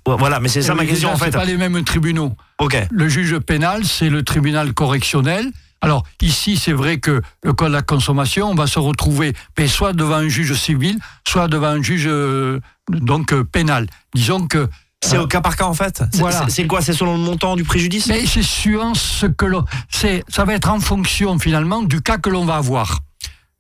Voilà, 0.07 0.41
mais 0.41 0.49
c'est 0.49 0.63
ça 0.63 0.75
ma 0.75 0.87
question 0.87 1.13
en 1.13 1.17
fait. 1.17 1.31
Pas 1.31 1.45
les 1.45 1.57
mêmes 1.57 1.85
tribunaux. 1.85 2.35
Ok. 2.59 2.77
Le 2.91 3.09
juge 3.09 3.39
pénal, 3.39 3.85
c'est 3.85 4.09
le 4.09 4.23
tribunal 4.23 4.73
correctionnel. 4.73 5.51
Alors 5.83 6.05
ici, 6.21 6.57
c'est 6.57 6.73
vrai 6.73 6.99
que 6.99 7.21
le 7.43 7.53
code 7.53 7.69
de 7.69 7.73
la 7.75 7.83
consommation, 7.83 8.51
on 8.51 8.55
va 8.55 8.67
se 8.67 8.79
retrouver 8.79 9.35
mais 9.59 9.67
soit 9.67 9.93
devant 9.93 10.15
un 10.15 10.29
juge 10.29 10.55
civil, 10.55 10.97
soit 11.27 11.49
devant 11.49 11.67
un 11.67 11.83
juge 11.83 12.07
euh, 12.07 12.61
donc 12.89 13.33
euh, 13.33 13.45
pénal. 13.45 13.87
Disons 14.15 14.47
que 14.47 14.69
C'est 15.05 15.17
euh, 15.17 15.23
au 15.23 15.27
cas 15.27 15.41
par 15.41 15.57
cas 15.57 15.65
en 15.67 15.75
fait. 15.75 16.03
C'est 16.13 16.21
Voilà. 16.21 16.45
c'est- 16.45 16.51
c'est 16.63 16.67
quoi? 16.67 16.81
C'est 16.81 16.93
selon 16.93 17.13
le 17.15 17.23
montant 17.23 17.57
du 17.57 17.65
préjudice? 17.65 18.07
Mais 18.07 18.25
c'est 18.27 18.43
suivant 18.43 18.95
ce 18.95 19.27
que 19.27 19.45
l'on, 19.45 19.65
c'est, 19.91 20.25
ça 20.29 20.45
va 20.45 20.55
être 20.55 20.71
en 20.71 20.81
fonction 20.81 21.39
finalement 21.39 21.83
du 21.83 22.01
cas 22.01 22.19
que 22.19 22.31
l'on 22.31 22.45
va 22.45 22.57
avoir. 22.57 23.01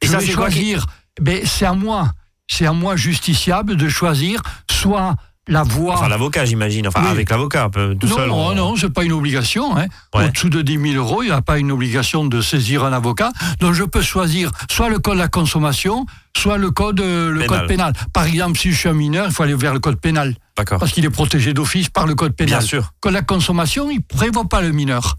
Et 0.00 0.06
Je 0.06 0.12
ça, 0.12 0.20
c'est 0.20 0.26
qui- 0.26 0.32
choisir. 0.32 0.86
Mais 1.20 1.44
c'est 1.44 1.66
à 1.66 1.74
moi, 1.74 2.12
c'est 2.48 2.66
à 2.66 2.72
moi 2.72 2.96
justiciable 2.96 3.76
de 3.76 3.88
choisir 3.88 4.40
soit 4.70 5.14
la 5.48 5.62
voie. 5.64 5.94
Enfin, 5.94 6.08
l'avocat, 6.08 6.44
j'imagine. 6.44 6.86
Enfin, 6.86 7.00
Oui. 7.02 7.10
avec 7.10 7.30
l'avocat, 7.30 7.68
tout 7.72 8.06
non, 8.06 8.16
seul. 8.16 8.28
non, 8.28 8.46
on- 8.48 8.54
non, 8.54 8.76
c'est 8.76 8.90
pas 8.92 9.02
une 9.04 9.12
obligation. 9.12 9.76
Hein. 9.76 9.86
Ouais. 10.14 10.26
Au-dessous 10.26 10.48
de 10.48 10.62
10 10.62 10.78
000 10.92 10.94
euros, 11.04 11.22
il 11.22 11.26
n'y 11.26 11.32
a 11.32 11.42
pas 11.42 11.58
une 11.58 11.72
obligation 11.72 12.24
de 12.24 12.40
saisir 12.40 12.84
un 12.84 12.92
avocat. 12.92 13.32
Donc 13.60 13.72
je 13.74 13.82
peux 13.84 14.02
choisir 14.02 14.50
soit 14.70 14.88
le 14.88 14.98
code 15.00 15.14
de 15.14 15.18
la 15.18 15.28
consommation, 15.28 16.06
soit 16.36 16.58
le 16.58 16.70
code, 16.70 17.00
euh, 17.00 17.30
le 17.30 17.40
Pénal. 17.40 17.58
code 17.60 17.68
pénal. 17.68 17.92
Par 18.12 18.24
exemple, 18.26 18.58
si 18.58 18.70
je 18.72 18.76
suis 18.78 18.88
un 18.88 18.94
mineur, 18.94 19.26
il 19.26 19.32
faut 19.32 19.42
aller 19.42 19.54
vers 19.54 19.74
le 19.74 19.80
code 19.80 20.00
pénal, 20.00 20.36
D'accord. 20.56 20.78
parce 20.78 20.92
qu'il 20.92 21.04
est 21.04 21.10
protégé 21.10 21.52
d'office 21.54 21.88
par 21.88 22.06
le 22.06 22.14
code 22.14 22.34
pénal. 22.36 22.58
Bien 22.60 22.66
sûr. 22.66 22.82
Le 22.82 22.88
code 23.00 23.12
de 23.12 23.16
la 23.18 23.22
consommation, 23.22 23.90
il 23.90 23.96
ne 23.98 24.02
prévoit 24.02 24.44
pas 24.48 24.62
le 24.62 24.70
mineur. 24.70 25.16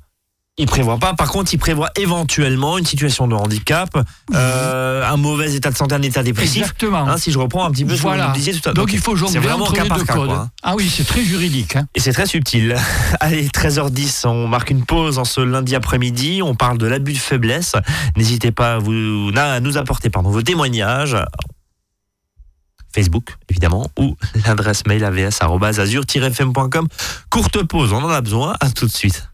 Il 0.60 0.68
prévoit 0.68 1.00
pas. 1.00 1.16
Par 1.16 1.32
contre, 1.32 1.52
il 1.52 1.58
prévoit 1.58 1.90
éventuellement 1.96 2.78
une 2.78 2.86
situation 2.86 3.28
de 3.28 3.34
handicap, 3.34 3.90
euh, 4.36 5.04
un 5.04 5.18
mauvais 5.18 5.56
état 5.56 5.72
de 5.72 5.76
santé, 5.76 5.96
un 5.96 6.02
état 6.04 6.22
dépressif. 6.22 6.62
Exactement. 6.62 7.08
Hein, 7.08 7.18
si 7.18 7.32
je 7.32 7.40
reprends 7.40 7.66
un 7.66 7.72
petit 7.72 7.86
peu 7.86 7.96
ce 7.96 8.04
que 8.04 8.08
vous 8.08 8.34
disiez 8.34 8.54
tout 8.54 8.60
à 8.66 8.68
l'heure. 8.68 8.76
Donc, 8.76 8.94
il 8.94 9.00
faut 9.00 9.16
jongler 9.16 9.40
vraiment 9.40 9.66
entre 9.66 9.74
cas 9.74 9.84
les 9.84 9.90
deux 9.90 10.06
codes. 10.06 10.30
Hein. 10.30 10.52
Ah 10.62 10.76
oui, 10.76 10.88
c'est 10.96 11.08
très 11.08 11.24
juridique. 11.24 11.76
Hein. 11.76 11.88
Et 11.96 12.00
c'est 12.00 12.14
très 12.14 12.28
subtil. 12.28 12.76
Allez, 13.20 13.48
13h10, 13.48 14.28
on 14.28 14.48
marque 14.48 14.70
une 14.70 14.86
pause 14.86 15.18
en 15.18 15.26
ce 15.26 15.42
lundi 15.42 15.76
après-midi. 15.76 16.42
On 16.44 16.54
parle 16.54 16.78
de 16.78 16.86
l'abus 16.86 17.14
de 17.14 17.18
faiblesse. 17.18 17.74
N'hésitez 18.16 18.52
pas 18.52 18.76
à, 18.76 18.78
vous, 18.78 18.92
nous 18.94 19.78
apporter 19.78 20.12
pardon, 20.12 20.30
vos 20.30 20.44
témoignages. 20.44 21.18
Facebook 22.94 23.36
évidemment, 23.50 23.88
ou 23.98 24.16
l'adresse 24.48 24.86
mail 24.88 25.04
avs-azur-fm.com. 25.04 26.88
Courte 27.30 27.64
pause, 27.64 27.94
on 27.94 28.04
en 28.04 28.10
a 28.10 28.22
besoin, 28.22 28.56
à 28.60 28.70
tout 28.70 28.88
de 28.88 28.92
suite. 28.92 29.28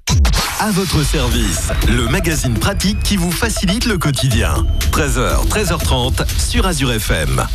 À 0.60 0.72
votre 0.72 1.04
service, 1.04 1.70
le 1.88 2.08
magazine 2.10 2.54
pratique 2.56 3.02
qui 3.04 3.16
vous 3.16 3.32
facilite 3.32 3.86
le 3.86 3.98
quotidien. 3.98 4.66
13h, 4.92 5.48
13h30 5.48 6.28
sur 6.38 6.66
Azure 6.66 6.92
FM. 6.92 7.46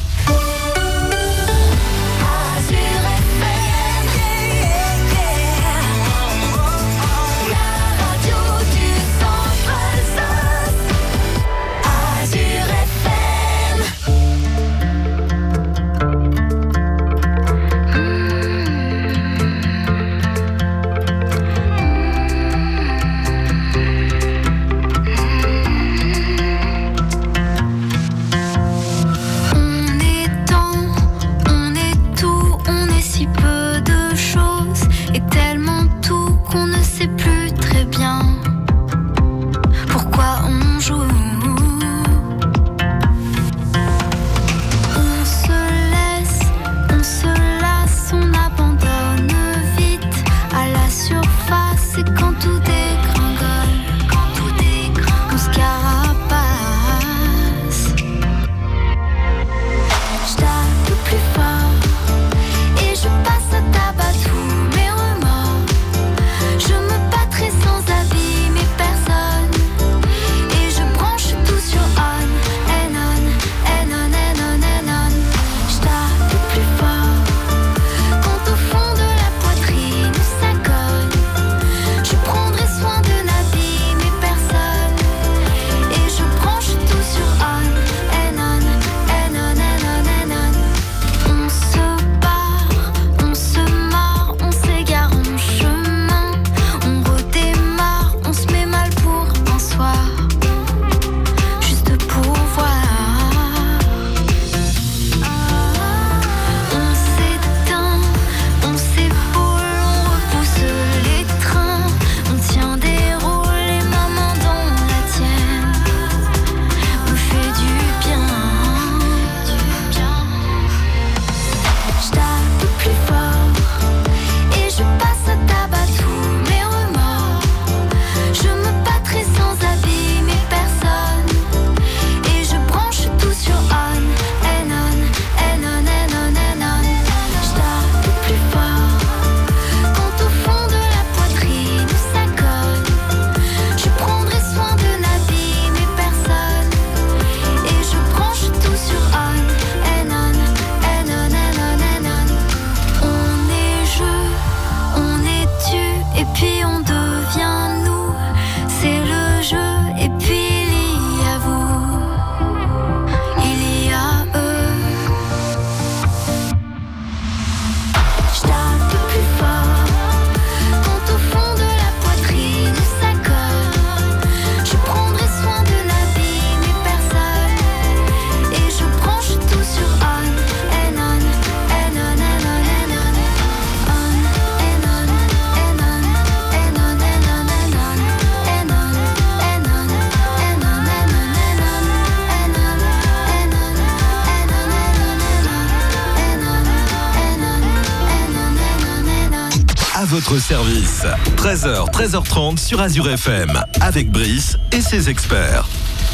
Votre 200.14 200.38
service. 200.38 201.02
13h, 201.36 201.90
13h30 201.90 202.56
sur 202.56 202.80
Azure 202.80 203.10
FM. 203.10 203.50
Avec 203.80 204.12
Brice 204.12 204.56
et 204.70 204.80
ses 204.80 205.10
experts. 205.10 205.66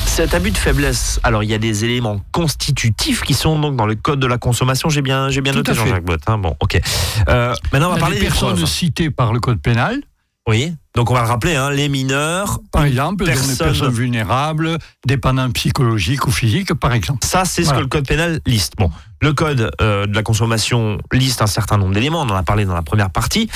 Cet 0.07 0.33
abus 0.33 0.52
de 0.52 0.57
faiblesse, 0.57 1.21
alors 1.23 1.42
il 1.42 1.50
y 1.50 1.54
a 1.54 1.59
des 1.59 1.85
éléments 1.85 2.19
constitutifs 2.33 3.21
qui 3.21 3.35
sont 3.35 3.59
donc 3.59 3.76
dans 3.76 3.85
le 3.85 3.97
code 3.97 4.19
de 4.19 4.26
la 4.26 4.38
consommation. 4.38 4.88
J'ai 4.88 5.02
bien, 5.02 5.28
j'ai 5.28 5.42
bien 5.42 5.52
Tout 5.52 5.59
noté 5.59 5.73
à 5.73 5.75
fait. 5.75 5.80
Jean-Jacques 5.80 6.04
Bott. 6.07 6.21
hein. 6.28 6.38
Bon, 6.38 6.57
ok. 6.61 6.80
Euh, 7.28 7.54
maintenant, 7.75 7.90
on 7.90 7.92
va 7.92 7.99
parler 7.99 8.16
des 8.19 8.23
personnes 8.26 8.54
preuves. 8.54 8.64
citées 8.66 9.11
par 9.11 9.35
le 9.35 9.40
code 9.40 9.61
pénal, 9.61 10.00
Oui. 10.49 10.73
Donc 10.97 11.11
on 11.11 11.14
va 11.14 11.21
le 11.21 11.28
rappeler, 11.28 11.54
hein, 11.54 11.71
les 11.71 11.90
mineurs. 11.90 12.59
par 12.73 12.85
exemple, 12.87 13.25
donc 13.26 13.35
des 13.35 13.35
Personne- 13.35 13.57
personnes 13.59 13.92
vulnérables, 13.92 14.78
dépendants 15.07 15.50
psychologiques 15.50 16.26
ou 16.26 16.30
physiques, 16.30 16.73
par 16.73 16.95
exemple. 16.95 17.25
Ça, 17.26 17.45
c'est 17.45 17.64
ce 17.64 17.73
que 17.75 17.78
le 17.80 17.87
code 17.87 18.07
pénal 18.09 18.40
liste. 18.47 18.73
Bon, 18.78 18.90
le 19.20 19.32
code 19.32 19.70
euh, 19.80 20.06
de 20.06 20.14
la 20.14 20.22
consommation 20.22 20.98
liste 21.12 21.42
un 21.42 21.46
certain 21.46 21.76
nombre 21.78 21.92
d'éléments. 21.94 22.20
On 22.22 22.28
en 22.30 22.34
a 22.36 22.42
parlé 22.42 22.64
dans 22.64 22.74
la 22.74 22.82
première 22.82 23.10
partie. 23.10 23.48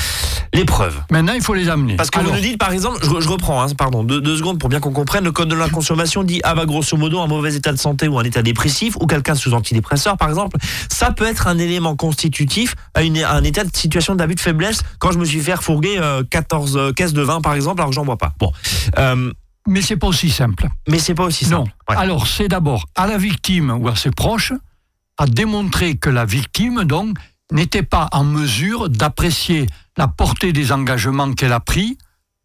Les 0.52 0.64
preuves. 0.64 1.00
Maintenant, 1.10 1.32
il 1.32 1.42
faut 1.42 1.54
les 1.54 1.68
amener. 1.68 1.96
Parce 1.96 2.10
que 2.10 2.18
Alors, 2.18 2.30
vous 2.32 2.36
nous 2.36 2.42
dites, 2.42 2.58
par 2.58 2.70
exemple, 2.72 2.98
je, 3.02 3.20
je 3.20 3.28
reprends, 3.28 3.62
hein, 3.62 3.66
pardon, 3.76 4.04
deux, 4.04 4.20
deux 4.20 4.36
secondes 4.36 4.58
pour 4.60 4.68
bien 4.68 4.78
qu'on 4.80 4.92
comprenne, 4.92 5.24
le 5.24 5.32
code 5.32 5.48
de 5.48 5.54
la 5.54 5.68
consommation 5.68 6.22
dit, 6.22 6.40
ah 6.44 6.54
bah 6.54 6.66
grosso 6.66 6.96
modo, 6.96 7.20
un 7.20 7.26
mauvais 7.26 7.54
état 7.54 7.72
de 7.72 7.78
santé 7.78 8.06
ou 8.08 8.18
un 8.18 8.24
état 8.24 8.42
dépressif, 8.42 8.96
ou 9.00 9.06
quelqu'un 9.06 9.34
sous 9.34 9.54
antidépresseur, 9.54 10.16
par 10.16 10.28
exemple, 10.28 10.56
ça 10.90 11.10
peut 11.10 11.26
être 11.26 11.48
un 11.48 11.58
élément 11.58 11.96
constitutif 11.96 12.74
à, 12.94 13.02
une, 13.02 13.18
à 13.22 13.32
un 13.32 13.42
état 13.42 13.64
de 13.64 13.74
situation 13.74 14.14
d'abus 14.14 14.34
de 14.36 14.40
faiblesse 14.40 14.82
quand 14.98 15.10
je 15.12 15.18
me 15.18 15.24
suis 15.24 15.40
fait 15.40 15.54
refourguer 15.54 15.96
euh, 15.98 16.22
14 16.28 16.76
euh, 16.76 16.92
caisses 16.92 17.14
de 17.14 17.22
vin, 17.22 17.40
par 17.40 17.54
exemple, 17.54 17.80
alors 17.80 17.90
que 17.90 17.94
j'en 17.96 18.04
bois 18.04 18.18
pas. 18.18 18.32
Bon, 18.38 18.52
Euh, 18.98 19.32
mais 19.66 19.80
c'est 19.80 19.96
pas 19.96 20.06
aussi 20.08 20.28
simple. 20.30 20.68
mais 20.88 20.98
c'est 20.98 21.14
pas 21.14 21.24
aussi 21.24 21.46
Non. 21.48 21.64
simple. 21.64 21.72
Ouais. 21.88 21.96
Alors, 21.96 22.26
c'est 22.26 22.48
d'abord 22.48 22.84
à 22.94 23.06
la 23.06 23.16
victime 23.16 23.70
ou 23.80 23.88
à 23.88 23.96
ses 23.96 24.10
proches 24.10 24.52
à 25.18 25.26
démontrer 25.26 25.96
que 25.96 26.10
la 26.10 26.24
victime, 26.24 26.84
donc, 26.84 27.16
n'était 27.52 27.82
pas 27.82 28.08
en 28.12 28.24
mesure 28.24 28.88
d'apprécier 28.88 29.66
la 29.96 30.08
portée 30.08 30.52
des 30.52 30.72
engagements 30.72 31.32
qu'elle 31.34 31.52
a 31.52 31.60
pris 31.60 31.98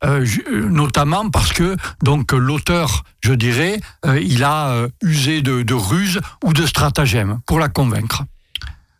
euh, 0.03 0.25
euh, 0.47 0.69
notamment 0.69 1.29
parce 1.29 1.51
que 1.51 1.75
donc 2.03 2.31
l'auteur, 2.31 3.03
je 3.21 3.33
dirais, 3.33 3.81
euh, 4.05 4.19
il 4.21 4.43
a 4.45 4.69
euh, 4.69 4.87
usé 5.01 5.41
de, 5.41 5.61
de 5.61 5.73
ruse 5.73 6.21
ou 6.43 6.53
de 6.53 6.65
stratagème 6.65 7.41
pour 7.45 7.59
la 7.59 7.67
convaincre. 7.67 8.23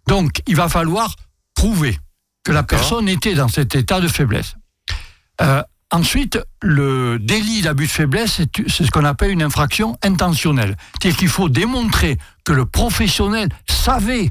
Donc, 0.08 0.42
il 0.48 0.56
va 0.56 0.68
falloir 0.68 1.16
prouver 1.56 1.98
que 2.44 2.52
la 2.52 2.64
personne 2.64 3.08
était 3.08 3.36
dans 3.36 3.48
cet 3.48 3.76
état 3.76 4.02
de 4.02 4.08
faiblesse. 4.08 4.56
Ensuite, 5.92 6.40
le 6.62 7.18
délit 7.18 7.62
d'abus 7.62 7.88
de 7.88 7.92
faiblesse, 7.92 8.42
c'est 8.68 8.86
ce 8.86 8.92
qu'on 8.92 9.06
appelle 9.06 9.32
une 9.32 9.42
infraction 9.42 9.98
intentionnelle. 10.04 10.78
C'est-à-dire 10.94 11.18
qu'il 11.18 11.30
faut 11.30 11.50
démontrer 11.50 12.18
que 12.44 12.54
le 12.54 12.66
professionnel 12.66 13.50
savait 13.68 14.30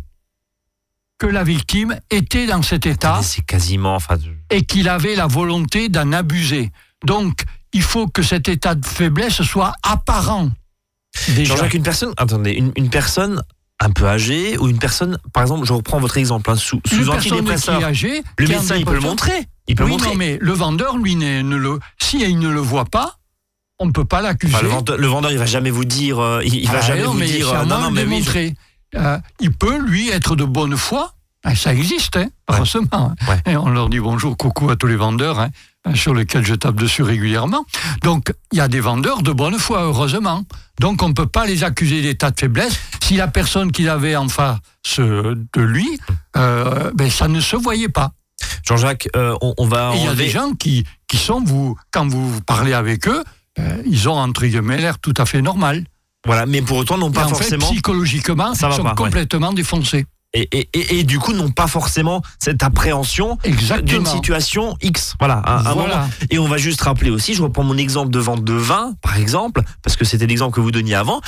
que 1.19 1.27
la 1.27 1.43
victime 1.43 1.99
était 2.11 2.47
dans 2.47 2.62
cet 2.62 2.87
état 2.87 3.21
C'est 3.23 3.45
quasiment. 3.45 3.97
Enfin, 3.97 4.17
et 4.50 4.62
qu'il 4.62 4.88
avait 4.88 5.17
la 5.17 5.27
volonté 5.27 5.88
d'en 5.88 6.12
abuser. 6.12 6.71
Donc, 7.05 7.43
il 7.73 7.83
faut 7.83 8.07
que 8.07 8.23
cet 8.23 8.49
état 8.49 8.77
de 8.77 8.87
faiblesse 8.87 9.43
soit 9.43 9.75
apparent. 9.83 10.50
Déjà. 11.35 11.57
Jean-Jacques, 11.57 11.75
une 11.75 11.83
personne, 11.83 12.12
attendez, 12.17 12.53
une, 12.53 12.73
une 12.77 12.88
personne 12.88 13.43
un 13.81 13.91
peu 13.91 14.07
âgée 14.07 14.57
ou 14.59 14.69
une 14.69 14.79
personne, 14.79 15.19
par 15.33 15.43
exemple, 15.43 15.67
je 15.67 15.73
reprends 15.73 15.99
votre 15.99 16.17
exemple, 16.17 16.50
hein, 16.50 16.57
sous, 16.57 16.81
Une 16.93 17.05
sous 17.05 17.11
personne 17.11 17.45
qui 17.45 17.71
est 17.71 17.85
âgée, 17.85 18.23
Le 18.38 18.47
médecin, 18.47 18.77
il 18.77 18.85
peut 18.85 18.95
le 18.95 19.00
montrer. 19.00 19.47
Il 19.69 19.75
peut 19.77 19.83
le 19.85 19.87
Oui, 19.87 19.93
montrer. 19.93 20.09
non, 20.11 20.15
mais 20.17 20.39
le 20.41 20.53
vendeur, 20.53 20.97
lui, 20.97 21.15
ne, 21.15 21.43
ne 21.43 21.57
le, 21.57 21.79
si 22.01 22.21
il 22.23 22.39
ne 22.39 22.49
le 22.49 22.61
voit 22.61 22.87
pas, 22.87 23.17
on 23.79 23.87
ne 23.87 23.93
peut 23.93 24.05
pas 24.05 24.21
l'accuser. 24.23 24.55
Enfin, 24.55 24.65
le, 24.65 24.71
vendeur, 24.71 24.97
le 24.99 25.07
vendeur, 25.07 25.31
il 25.31 25.39
va 25.39 25.47
jamais 25.47 25.71
vous 25.71 25.85
dire, 25.85 26.19
euh, 26.19 26.43
il, 26.45 26.55
il 26.57 26.67
va 26.69 26.79
Ah, 26.79 26.81
jamais 26.81 27.03
non, 27.03 27.13
vous 27.13 27.21
dire, 27.21 27.49
euh, 27.53 27.65
non, 27.65 27.79
non, 27.79 27.91
mais 27.91 28.05
oui, 28.05 28.23
je-. 28.25 28.53
Euh, 28.99 29.19
il 29.41 29.53
peut, 29.53 29.79
lui, 29.79 30.09
être 30.09 30.35
de 30.35 30.45
bonne 30.45 30.77
foi. 30.77 31.13
Ah, 31.45 31.55
Ça 31.55 31.73
existe, 31.73 32.17
hein, 32.17 32.29
heureusement. 32.51 32.89
hein. 32.93 33.15
Ouais. 33.29 33.53
Et 33.53 33.57
on 33.57 33.69
leur 33.69 33.89
dit 33.89 34.01
bonjour, 34.01 34.37
coucou 34.37 34.71
à 34.71 34.77
tous 34.77 34.89
les 34.89 34.97
vendeurs, 34.97 35.39
hein, 35.39 35.51
sur 35.95 36.13
lesquels 36.13 36.45
je 36.45 36.55
tape 36.57 36.75
dessus 36.75 37.03
régulièrement. 37.05 37.65
Donc, 38.03 38.33
il 38.53 38.59
y 38.59 38.61
a 38.61 38.67
des 38.67 38.81
vendeurs 38.81 39.23
de 39.23 39.31
bonne 39.31 39.59
foi, 39.59 39.83
heureusement. 39.83 40.43
Donc, 40.81 41.01
on 41.03 41.09
ne 41.11 41.15
peut 41.15 41.27
pas 41.29 41.47
les 41.47 41.63
accuser 41.63 42.03
d'état 42.03 42.31
de 42.33 42.41
faiblesse. 42.41 42.77
Si 43.03 43.15
la 43.17 43.29
personne 43.29 43.71
qu'il 43.71 43.89
avait 43.89 44.17
en 44.17 44.29
face 44.29 44.57
de 44.99 45.61
lui, 45.63 45.87
ben, 46.35 47.11
ça 47.11 47.29
ne 47.29 47.41
se 47.41 47.55
voyait 47.55 47.89
pas. 47.89 48.11
Jean-Jacques, 48.66 49.09
euh, 49.16 49.37
on, 49.40 49.54
on 49.59 49.66
va 49.66 49.92
il 49.97 50.04
y 50.04 50.09
a 50.09 50.14
des 50.14 50.28
gens 50.28 50.52
qui, 50.52 50.85
qui 51.07 51.16
sont, 51.16 51.42
vous, 51.42 51.76
quand 51.90 52.07
vous 52.07 52.40
parlez 52.42 52.73
avec 52.75 53.09
eux, 53.09 53.25
euh, 53.59 53.83
ils 53.87 54.09
ont 54.09 54.14
entre 54.16 54.45
guillemets 54.47 54.78
l'air 54.78 54.99
tout 54.99 55.14
à 55.16 55.26
fait 55.26 55.42
normal. 55.42 55.85
Voilà, 56.26 56.47
mais 56.47 56.62
pour 56.62 56.76
autant, 56.76 56.99
non 56.99 57.09
Mais 57.09 57.14
pas 57.14 57.25
en 57.26 57.28
forcément. 57.30 57.66
fait, 57.66 57.73
psychologiquement, 57.75 58.54
Ça 58.54 58.66
ils 58.66 58.71
va 58.71 58.76
sont 58.76 58.83
pas, 58.83 58.90
ouais. 58.90 58.95
complètement 58.97 59.52
défoncés. 59.52 60.04
et, 60.35 60.49
et, 60.52 60.68
et, 60.75 60.99
et 60.99 61.04
du 61.04 61.18
coup, 61.18 61.33
n'ont 61.33 61.50
pas 61.50 61.66
forcément 61.68 62.23
cette 62.38 62.62
appréhension 62.62 63.38
d'une 63.83 64.04
situation 64.04 64.76
X. 64.83 65.14
Voilà, 65.18 65.42
un. 65.47 66.09
Et 66.30 66.38
on 66.38 66.47
va 66.49 66.59
juste 66.59 66.80
rappeler 66.83 67.11
aussi, 67.11 67.35
je 67.35 67.42
reprends 67.42 67.64
mon 67.64 67.78
exemple 67.78 68.11
de 68.11 68.18
vente 68.18 68.45
de 68.45 68.52
vin, 68.52 68.92
par 69.00 69.16
exemple, 69.16 69.62
parce 69.83 69.97
que 69.97 70.04
c'était 70.04 70.26
l'exemple 70.26 70.54
que 70.54 70.61
vous 70.61 70.73
donniez 70.73 70.95
avant. 70.97 71.21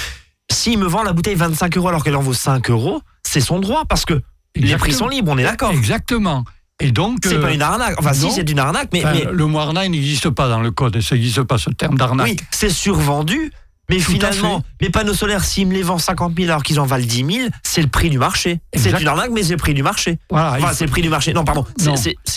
S'il 0.53 0.79
me 0.79 0.87
vend 0.87 1.03
la 1.05 1.13
bouteille 1.13 1.37
25 1.37 1.77
euros 1.77 1.89
alors 1.89 2.03
qu'elle 2.05 2.17
en 2.17 2.21
vaut 2.23 2.35
5 2.35 2.69
euros, 2.71 3.01
c'est 3.23 3.41
son 3.41 3.61
droit, 3.61 3.85
parce 3.89 4.05
que 4.05 4.15
les 4.57 4.63
Exactement. 4.63 4.79
prix 4.81 4.93
sont 4.93 5.09
libres, 5.09 5.31
on 5.33 5.39
est 5.39 5.45
d'accord. 5.45 5.71
Exactement. 5.71 6.45
Et 6.81 6.93
donc, 6.93 7.19
C'est 7.25 7.35
euh, 7.35 7.43
pas 7.43 7.53
une 7.53 7.63
arnaque. 7.63 7.95
Enfin, 7.99 8.13
si, 8.13 8.31
c'est 8.31 8.49
une 8.51 8.59
arnaque, 8.59 8.89
mais, 8.93 9.05
enfin, 9.05 9.13
mais 9.15 9.27
le 9.31 9.47
mot 9.47 9.59
arnaque 9.59 9.89
n'existe 9.91 10.31
pas 10.31 10.49
dans 10.49 10.61
le 10.61 10.71
code. 10.71 11.01
Ça 11.01 11.15
n'existe 11.15 11.43
pas 11.43 11.59
ce 11.59 11.71
terme 11.71 11.97
d'arnaque. 11.97 12.27
oui, 12.29 12.37
c'est 12.51 12.71
survendu. 12.71 13.53
Mais 13.89 13.97
Tout 13.97 14.13
finalement, 14.13 14.63
mes 14.81 14.89
panneaux 14.89 15.15
solaires, 15.15 15.43
s'ils 15.45 15.67
me 15.67 15.73
les 15.75 15.83
vendent 15.83 16.01
50 16.01 16.37
000 16.37 16.49
alors 16.49 16.63
qu'ils 16.63 16.79
en 16.79 16.87
valent 16.87 17.05
10 17.05 17.25
000, 17.39 17.49
c'est 17.65 17.83
le 17.83 17.89
prix 17.89 18.09
du 18.09 18.19
marché. 18.19 18.61
C'est 18.73 18.91
une 19.01 19.09
arnaque, 19.09 19.31
mais 19.33 19.43
c'est 19.43 19.51
le 19.51 19.57
prix 19.57 19.75
du 19.75 19.83
marché. 19.83 20.21
Voilà, 20.31 20.53
il 20.59 20.63
Enfin, 20.63 20.69
faut- 20.69 20.75
c'est 20.77 20.85
le 20.85 20.91
prix 20.93 21.03
du 21.03 21.09
marché. 21.09 21.33
Non, 21.33 21.43
pardon. 21.45 21.67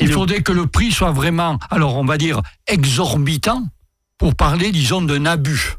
Il 0.02 0.08
le- 0.08 0.14
faudrait 0.14 0.42
que 0.42 0.52
le 0.52 0.66
prix 0.66 0.92
soit 0.92 1.12
vraiment, 1.12 1.60
alors 1.70 1.96
on 1.98 2.06
va 2.06 2.18
dire, 2.18 2.42
exorbitant 2.88 3.64
pour 4.18 4.36
parler, 4.36 4.72
disons, 4.72 5.02
d'un 5.02 5.26
abus. 5.26 5.74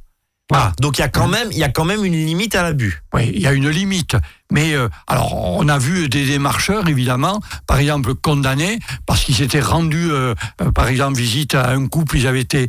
Voilà. 0.50 0.72
Donc 0.80 0.98
il 0.98 1.00
y 1.00 1.04
a 1.04 1.08
quand 1.08 1.26
même, 1.28 1.48
il 1.52 1.58
y 1.58 1.64
a 1.64 1.68
quand 1.70 1.84
même 1.86 2.04
une 2.04 2.12
limite 2.12 2.54
à 2.54 2.62
l'abus. 2.62 3.02
Oui, 3.14 3.30
il 3.34 3.40
y 3.40 3.46
a 3.46 3.52
une 3.52 3.68
limite. 3.68 4.16
Mais 4.52 4.74
euh, 4.74 4.88
alors, 5.06 5.34
on 5.34 5.68
a 5.68 5.78
vu 5.78 6.08
des 6.08 6.26
démarcheurs, 6.26 6.86
évidemment, 6.88 7.40
par 7.66 7.78
exemple, 7.78 8.14
condamnés 8.14 8.78
parce 9.06 9.24
qu'ils 9.24 9.34
s'étaient 9.34 9.60
rendus, 9.60 10.10
euh, 10.10 10.34
euh, 10.60 10.70
par 10.70 10.88
exemple, 10.88 11.16
visite 11.18 11.54
à 11.54 11.70
un 11.70 11.86
couple, 11.86 12.18
ils 12.18 12.26
avaient 12.26 12.40
été 12.40 12.68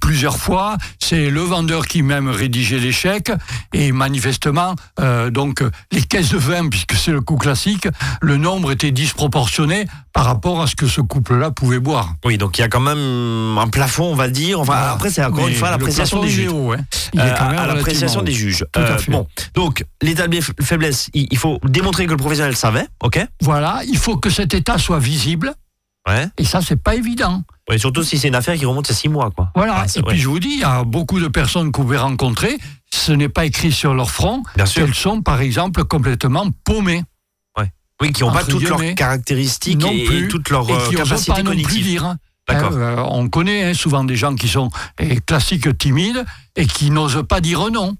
plusieurs 0.00 0.38
fois. 0.38 0.76
C'est 0.98 1.28
le 1.30 1.40
vendeur 1.40 1.86
qui 1.86 2.02
même 2.02 2.28
rédigeait 2.28 2.78
les 2.78 2.92
chèques. 2.92 3.32
Et 3.74 3.92
manifestement, 3.92 4.74
donc, 5.30 5.62
les 5.92 6.02
caisses 6.02 6.30
de 6.30 6.38
vin, 6.38 6.68
puisque 6.68 6.94
c'est 6.94 7.12
le 7.12 7.20
coup 7.20 7.36
classique, 7.36 7.88
le 8.22 8.36
nombre 8.36 8.72
était 8.72 8.90
disproportionné 8.90 9.86
par 10.12 10.24
rapport 10.24 10.62
à 10.62 10.66
ce 10.66 10.74
que 10.74 10.86
ce 10.86 11.02
couple-là 11.02 11.50
pouvait 11.50 11.78
boire. 11.78 12.14
Oui, 12.24 12.38
donc 12.38 12.56
il 12.56 12.62
y 12.62 12.64
a 12.64 12.68
quand 12.68 12.80
même 12.80 13.58
un 13.58 13.68
plafond, 13.68 14.04
on 14.12 14.14
va 14.14 14.28
dire. 14.28 14.60
Enfin, 14.60 14.72
Voilà. 14.72 14.92
après, 14.92 15.10
c'est 15.10 15.22
encore 15.22 15.46
une 15.46 15.54
fois 15.54 15.70
l'appréciation 15.70 16.22
des 16.22 16.30
juges. 16.30 16.48
haut, 16.48 16.72
hein. 16.72 16.78
Il 17.12 17.20
est 17.20 17.34
quand 17.38 17.50
même 17.50 17.58
à 17.58 17.66
l'appréciation 17.66 18.22
des 18.22 18.32
juges. 18.32 18.64
Tout 18.72 18.80
à 18.80 18.96
fait. 18.96 19.12
bon, 19.12 19.26
donc 19.54 19.84
l'état 20.00 20.26
de 20.26 20.38
faiblesse, 20.62 21.10
il 21.30 21.38
faut 21.38 21.58
démontrer 21.64 22.06
que 22.06 22.10
le 22.10 22.16
professionnel 22.16 22.56
savait, 22.56 22.86
ok 23.02 23.26
Voilà, 23.40 23.82
il 23.86 23.96
faut 23.98 24.16
que 24.16 24.30
cet 24.30 24.54
état 24.54 24.78
soit 24.78 24.98
visible. 24.98 25.54
Ouais. 26.08 26.28
Et 26.38 26.44
ça, 26.44 26.60
c'est 26.60 26.80
pas 26.80 26.94
évident. 26.94 27.42
Ouais, 27.68 27.78
surtout 27.78 28.04
si 28.04 28.16
c'est 28.16 28.28
une 28.28 28.36
affaire 28.36 28.56
qui 28.56 28.64
remonte 28.64 28.88
à 28.90 28.94
six 28.94 29.08
mois, 29.08 29.32
quoi. 29.32 29.50
Voilà. 29.56 29.78
Ah, 29.78 29.86
et 29.86 30.00
vrai. 30.00 30.12
puis 30.12 30.20
je 30.20 30.28
vous 30.28 30.38
dis, 30.38 30.50
il 30.50 30.60
y 30.60 30.64
a 30.64 30.84
beaucoup 30.84 31.18
de 31.18 31.26
personnes 31.26 31.72
que 31.72 31.78
vous 31.78 31.84
pouvez 31.84 31.96
rencontrer. 31.96 32.56
Ce 32.92 33.10
n'est 33.10 33.28
pas 33.28 33.44
écrit 33.44 33.72
sur 33.72 33.92
leur 33.92 34.10
front 34.10 34.44
Bien 34.54 34.66
sûr. 34.66 34.84
qu'elles 34.84 34.94
sont, 34.94 35.20
par 35.20 35.40
exemple, 35.40 35.84
complètement 35.84 36.46
paumées. 36.64 37.02
Oui, 38.00 38.12
qui 38.12 38.22
n'ont 38.22 38.32
pas 38.32 38.44
toutes 38.44 38.68
leurs 38.68 38.94
caractériques 38.94 39.78
non 39.80 39.90
et, 39.90 40.00
et 40.00 40.04
plus, 40.04 40.28
toutes 40.28 40.50
leurs 40.50 40.68
et 40.68 40.72
euh, 40.74 40.88
qui 40.90 40.96
capacités 40.96 41.32
pas 41.32 41.42
non 41.42 41.52
plus 41.62 41.80
dire. 41.80 42.16
D'accord. 42.46 42.72
Euh, 42.74 42.96
on 43.08 43.28
connaît 43.28 43.64
hein, 43.64 43.74
souvent 43.74 44.04
des 44.04 44.16
gens 44.16 44.34
qui 44.34 44.48
sont 44.48 44.70
eh, 44.98 45.20
classiques 45.20 45.76
timides 45.78 46.24
et 46.56 46.66
qui 46.66 46.90
n'osent 46.90 47.24
pas 47.26 47.40
dire 47.40 47.70
non. 47.70 47.96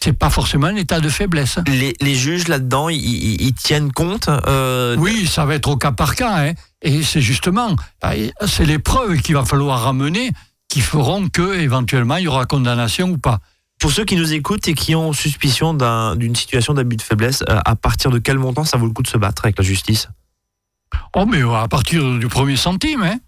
C'est 0.00 0.12
pas 0.12 0.30
forcément 0.30 0.68
un 0.68 0.76
état 0.76 1.00
de 1.00 1.08
faiblesse. 1.08 1.58
Les, 1.66 1.94
les 2.00 2.14
juges 2.14 2.48
là-dedans, 2.48 2.88
ils, 2.88 3.52
tiennent 3.54 3.92
compte. 3.92 4.28
euh, 4.46 4.96
Oui, 4.98 5.26
ça 5.26 5.44
va 5.44 5.54
être 5.54 5.68
au 5.68 5.76
cas 5.76 5.92
par 5.92 6.14
cas. 6.14 6.48
hein. 6.48 6.52
Et 6.82 7.02
c'est 7.02 7.20
justement, 7.20 7.74
bah, 8.00 8.12
c'est 8.46 8.64
les 8.64 8.78
preuves 8.78 9.18
qu'il 9.20 9.34
va 9.34 9.44
falloir 9.44 9.82
ramener 9.82 10.30
qui 10.68 10.80
feront 10.80 11.28
que 11.28 11.58
éventuellement 11.58 12.16
il 12.16 12.24
y 12.24 12.28
aura 12.28 12.46
condamnation 12.46 13.08
ou 13.10 13.18
pas. 13.18 13.40
Pour 13.80 13.90
ceux 13.90 14.04
qui 14.04 14.16
nous 14.16 14.32
écoutent 14.32 14.68
et 14.68 14.74
qui 14.74 14.94
ont 14.94 15.12
suspicion 15.12 15.72
d'un- 15.74 16.14
d'une 16.16 16.36
situation 16.36 16.74
d'abus 16.74 16.96
de 16.96 17.02
faiblesse, 17.02 17.42
euh, 17.48 17.58
à 17.64 17.74
partir 17.76 18.10
de 18.10 18.18
quel 18.18 18.38
montant 18.38 18.64
ça 18.64 18.76
vaut 18.76 18.86
le 18.86 18.92
coup 18.92 19.02
de 19.02 19.08
se 19.08 19.16
battre 19.18 19.44
avec 19.44 19.58
la 19.58 19.64
justice? 19.64 20.08
Oh, 21.16 21.26
mais 21.26 21.42
à 21.42 21.66
partir 21.68 22.18
du 22.18 22.28
premier 22.28 22.56
centime, 22.56 23.02
hein. 23.02 23.18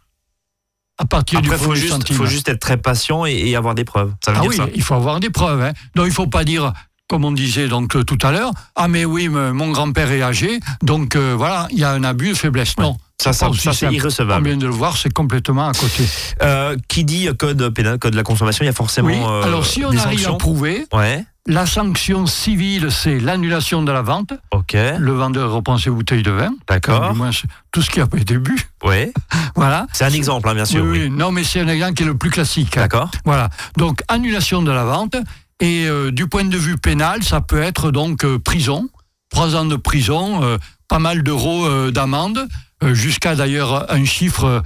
À 1.00 1.06
partir 1.06 1.38
Après, 1.38 1.56
du 1.56 1.64
faut 1.64 1.74
juste, 1.74 1.92
centime. 1.92 2.14
faut 2.14 2.26
juste 2.26 2.48
être 2.50 2.60
très 2.60 2.76
patient 2.76 3.24
et, 3.24 3.32
et 3.32 3.56
avoir 3.56 3.74
des 3.74 3.84
preuves. 3.84 4.12
Ça 4.22 4.32
veut 4.32 4.36
ah 4.38 4.40
dire 4.42 4.50
oui, 4.50 4.56
ça 4.56 4.66
il 4.74 4.82
faut 4.82 4.94
avoir 4.94 5.18
des 5.18 5.30
preuves. 5.30 5.62
Hein. 5.62 5.72
Donc 5.94 6.06
il 6.06 6.12
faut 6.12 6.26
pas 6.26 6.44
dire, 6.44 6.72
comme 7.08 7.24
on 7.24 7.32
disait 7.32 7.68
donc 7.68 7.96
euh, 7.96 8.04
tout 8.04 8.18
à 8.22 8.30
l'heure, 8.32 8.50
ah 8.76 8.86
mais 8.86 9.06
oui, 9.06 9.28
mon 9.28 9.70
grand-père 9.70 10.10
est 10.12 10.20
âgé, 10.22 10.60
donc 10.82 11.16
euh, 11.16 11.34
voilà, 11.36 11.68
il 11.70 11.78
y 11.78 11.84
a 11.84 11.90
un 11.92 12.04
abus 12.04 12.28
de 12.30 12.34
faiblesse. 12.34 12.76
Non, 12.76 12.98
Ça, 13.20 13.32
ça, 13.32 13.48
aussi 13.48 13.62
ça, 13.62 13.72
c'est 13.72 13.78
simple. 13.86 13.94
On 13.94 13.96
irrecevable. 13.96 14.46
vient 14.46 14.56
de 14.58 14.66
le 14.66 14.72
voir, 14.72 14.96
c'est 14.98 15.12
complètement 15.12 15.68
à 15.68 15.72
côté. 15.72 16.04
Euh, 16.42 16.76
qui 16.88 17.04
dit 17.04 17.28
code 17.38 17.70
pénal, 17.74 17.98
code 17.98 18.12
de 18.12 18.16
la 18.18 18.22
consommation, 18.22 18.62
il 18.62 18.66
y 18.66 18.70
a 18.70 18.74
forcément 18.74 19.08
oui. 19.08 19.16
euh, 19.18 19.42
Alors 19.42 19.64
si 19.64 19.82
on 19.84 19.90
des 19.90 19.98
arrive 19.98 20.18
sanctions. 20.18 20.34
à 20.34 20.38
prouver, 20.38 20.86
Ouais, 20.92 21.24
la 21.46 21.66
sanction 21.66 22.26
civile, 22.26 22.88
c'est 22.90 23.18
l'annulation 23.18 23.82
de 23.82 23.90
la 23.90 24.02
vente. 24.02 24.32
ok, 24.52 24.76
Le 24.98 25.12
vendeur 25.12 25.50
reprend 25.52 25.78
ses 25.78 25.90
bouteilles 25.90 26.22
de 26.22 26.30
vin. 26.30 26.52
d'accord. 26.68 27.12
Du 27.12 27.18
moins, 27.18 27.30
tout 27.72 27.82
ce 27.82 27.90
qui 27.90 28.00
a 28.00 28.06
pas 28.06 28.18
été 28.18 28.36
bu. 28.38 28.56
Ouais, 28.84 29.12
Voilà. 29.56 29.86
c'est 29.92 30.04
un 30.04 30.10
exemple, 30.12 30.48
hein, 30.48 30.54
bien 30.54 30.64
sûr. 30.64 30.82
Oui, 30.84 30.90
oui. 30.90 31.00
oui. 31.04 31.10
Non, 31.10 31.32
mais 31.32 31.44
c'est 31.44 31.60
un 31.60 31.68
exemple 31.68 31.94
qui 31.94 32.02
est 32.02 32.06
le 32.06 32.16
plus 32.16 32.30
classique. 32.30 32.74
D'accord. 32.76 33.10
Voilà. 33.24 33.50
Donc, 33.76 34.02
annulation 34.08 34.62
de 34.62 34.70
la 34.70 34.84
vente. 34.84 35.16
Et 35.60 35.86
euh, 35.86 36.10
du 36.10 36.26
point 36.26 36.44
de 36.44 36.56
vue 36.56 36.78
pénal, 36.78 37.22
ça 37.22 37.40
peut 37.42 37.60
être 37.60 37.90
donc 37.90 38.24
euh, 38.24 38.38
prison, 38.38 38.88
trois 39.30 39.54
ans 39.56 39.66
de 39.66 39.76
prison, 39.76 40.42
euh, 40.42 40.56
pas 40.88 40.98
mal 40.98 41.22
d'euros 41.22 41.90
d'amende, 41.90 42.48
jusqu'à 42.92 43.34
d'ailleurs 43.36 43.92
un 43.92 44.04
chiffre 44.04 44.62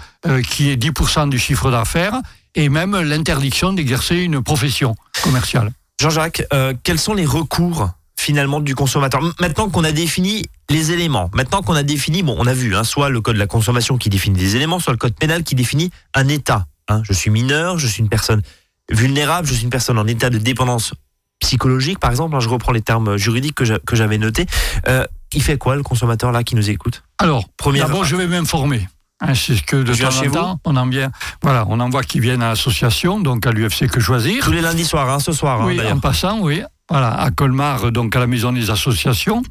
qui 0.49 0.71
est 0.71 0.77
10% 0.83 1.29
du 1.29 1.39
chiffre 1.39 1.71
d'affaires, 1.71 2.15
et 2.55 2.69
même 2.71 2.97
l'interdiction 2.99 3.73
d'exercer 3.75 4.17
une 4.19 4.41
profession 4.43 4.95
commerciale. 5.23 5.73
Jean-Jacques, 6.01 6.45
euh, 6.53 6.75
quels 6.83 6.99
sont 6.99 7.15
les 7.15 7.25
recours 7.27 7.91
finalement 8.19 8.61
du 8.61 8.75
consommateur? 8.75 9.21
Maintenant 9.41 9.69
qu'on 9.71 9.85
a 9.85 9.93
défini 9.93 10.45
les 10.71 10.93
éléments, 10.93 11.31
maintenant 11.35 11.63
qu'on 11.63 11.75
a 11.75 11.83
défini, 11.83 12.23
bon, 12.23 12.35
on 12.39 12.47
a 12.47 12.55
vu, 12.55 12.75
hein, 12.75 12.85
soit 12.85 13.09
le 13.11 13.21
code 13.21 13.35
de 13.35 13.41
la 13.41 13.47
consommation 13.47 13.97
qui 13.99 14.09
définit 14.11 14.39
des 14.39 14.57
éléments, 14.57 14.81
soit 14.81 14.93
le 14.93 14.99
code 14.99 15.15
pénal 15.15 15.45
qui 15.45 15.55
définit 15.55 15.91
un 16.15 16.29
état. 16.29 16.67
hein. 16.89 17.03
Je 17.05 17.13
suis 17.13 17.31
mineur, 17.31 17.79
je 17.79 17.87
suis 17.87 18.03
une 18.03 18.09
personne 18.09 18.43
vulnérable, 18.91 19.47
je 19.49 19.55
suis 19.55 19.65
une 19.65 19.71
personne 19.71 19.99
en 19.99 20.07
état 20.07 20.31
de 20.31 20.39
dépendance 20.39 20.95
psychologique, 21.41 21.99
par 21.99 22.11
exemple. 22.11 22.35
hein, 22.35 22.41
je 22.41 22.49
reprends 22.49 22.73
les 22.73 22.83
termes 22.83 23.17
juridiques 23.17 23.55
que 23.57 23.97
j'avais 23.97 24.19
notés. 24.19 24.47
Euh, 24.89 25.07
il 25.33 25.43
fait 25.43 25.59
quoi 25.59 25.77
le 25.77 25.83
consommateur 25.83 26.33
là 26.33 26.43
qui 26.45 26.55
nous 26.55 26.71
écoute? 26.71 27.03
Alors, 27.19 27.49
Première- 27.57 27.87
d'abord, 27.87 28.05
je 28.05 28.17
vais 28.17 28.27
m'informer. 28.27 28.89
Hein, 29.29 29.35
c'est 29.35 29.57
ce 29.57 29.63
que 29.63 29.77
de 29.77 29.95
temps 29.95 30.09
en 30.09 30.31
temps, 30.31 30.61
on 30.65 30.77
en 30.77 30.87
vient. 30.87 31.11
Voilà, 31.43 31.65
on 31.69 31.81
envoie 31.81 32.03
qui 32.03 32.21
viennent 32.21 32.43
à 32.43 32.49
l'association, 32.49 33.21
donc 33.21 33.47
à 33.47 33.53
l'UFC 33.53 33.89
que 33.89 34.01
choisir. 34.01 34.45
Tous 34.45 34.53
les 34.53 34.61
lundis 34.61 34.85
soirs, 34.85 35.09
hein, 35.11 35.19
ce 35.19 35.33
soir 35.33 35.63
hein, 35.63 35.67
oui, 35.67 35.81
en 35.91 35.99
passant, 35.99 36.41
oui. 36.41 36.63
Voilà, 36.91 37.19
à 37.19 37.31
Colmar, 37.31 37.93
donc 37.93 38.15
à 38.15 38.21
la 38.21 38.27
maison 38.27 38.53
des 38.53 38.69
associations. 38.71 39.43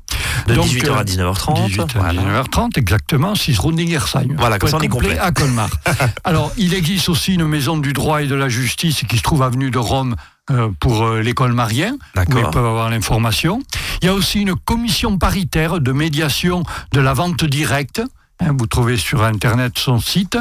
De 0.46 0.54
Donc, 0.54 0.68
18h 0.68 0.94
à 0.94 1.04
19h30. 1.04 1.66
18 1.66 1.82
à 1.82 1.86
Voilà. 1.96 2.22
19h30, 2.22 2.78
exactement, 2.78 3.34
6 3.34 3.58
rue 3.58 3.74
Ningersheim. 3.74 4.36
Voilà, 4.38 4.60
comme 4.60 4.70
ça, 4.70 4.78
on 4.78 4.82
est 4.82 4.88
complet. 4.88 5.18
à 5.18 5.32
Colmar. 5.32 5.70
Alors, 6.24 6.52
il 6.58 6.76
existe 6.76 7.10
aussi 7.10 7.34
une 7.34 7.48
maison 7.48 7.78
du 7.78 7.94
droit 7.94 8.22
et 8.22 8.28
de 8.28 8.36
la 8.36 8.50
justice 8.50 9.04
qui 9.10 9.18
se 9.18 9.24
trouve 9.24 9.42
avenue 9.42 9.72
de 9.72 9.80
Rome 9.80 10.16
euh, 10.52 10.70
pour 10.80 11.04
euh, 11.04 11.22
les 11.22 11.34
colmariens, 11.34 11.96
où 12.16 12.38
ils 12.38 12.50
peuvent 12.52 12.66
avoir 12.66 12.90
l'information. 12.92 13.62
Il 14.02 14.06
y 14.06 14.10
a 14.10 14.14
aussi 14.14 14.42
une 14.42 14.56
commission 14.56 15.18
paritaire 15.18 15.80
de 15.80 15.92
médiation 15.92 16.64
de 16.92 17.00
la 17.00 17.14
vente 17.14 17.46
directe. 17.46 18.02
Hein, 18.44 18.56
vous 18.58 18.68
trouvez 18.68 18.98
sur 18.98 19.24
Internet 19.24 19.78
son 19.78 20.00
site. 20.00 20.38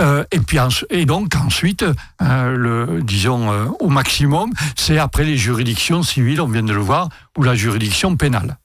Euh, 0.00 0.24
et, 0.32 0.40
puis, 0.40 0.58
et 0.90 1.06
donc, 1.06 1.34
ensuite, 1.34 1.84
euh, 2.22 3.00
disons, 3.02 3.52
euh, 3.52 3.66
au 3.80 3.88
maximum, 3.88 4.50
c'est 4.76 4.98
après 4.98 5.24
les 5.24 5.36
juridictions 5.36 6.02
civiles, 6.02 6.40
on 6.40 6.48
vient 6.48 6.62
de 6.62 6.72
le 6.72 6.80
voir, 6.80 7.08
ou 7.36 7.42
la 7.42 7.54
juridiction 7.54 8.16
pénale. 8.16 8.58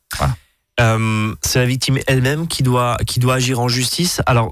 C'est 1.43 1.59
la 1.59 1.65
victime 1.65 1.99
elle-même 2.07 2.47
qui 2.47 2.63
doit, 2.63 2.97
qui 3.05 3.19
doit 3.19 3.35
agir 3.35 3.59
en 3.59 3.67
justice. 3.67 4.21
Alors, 4.25 4.51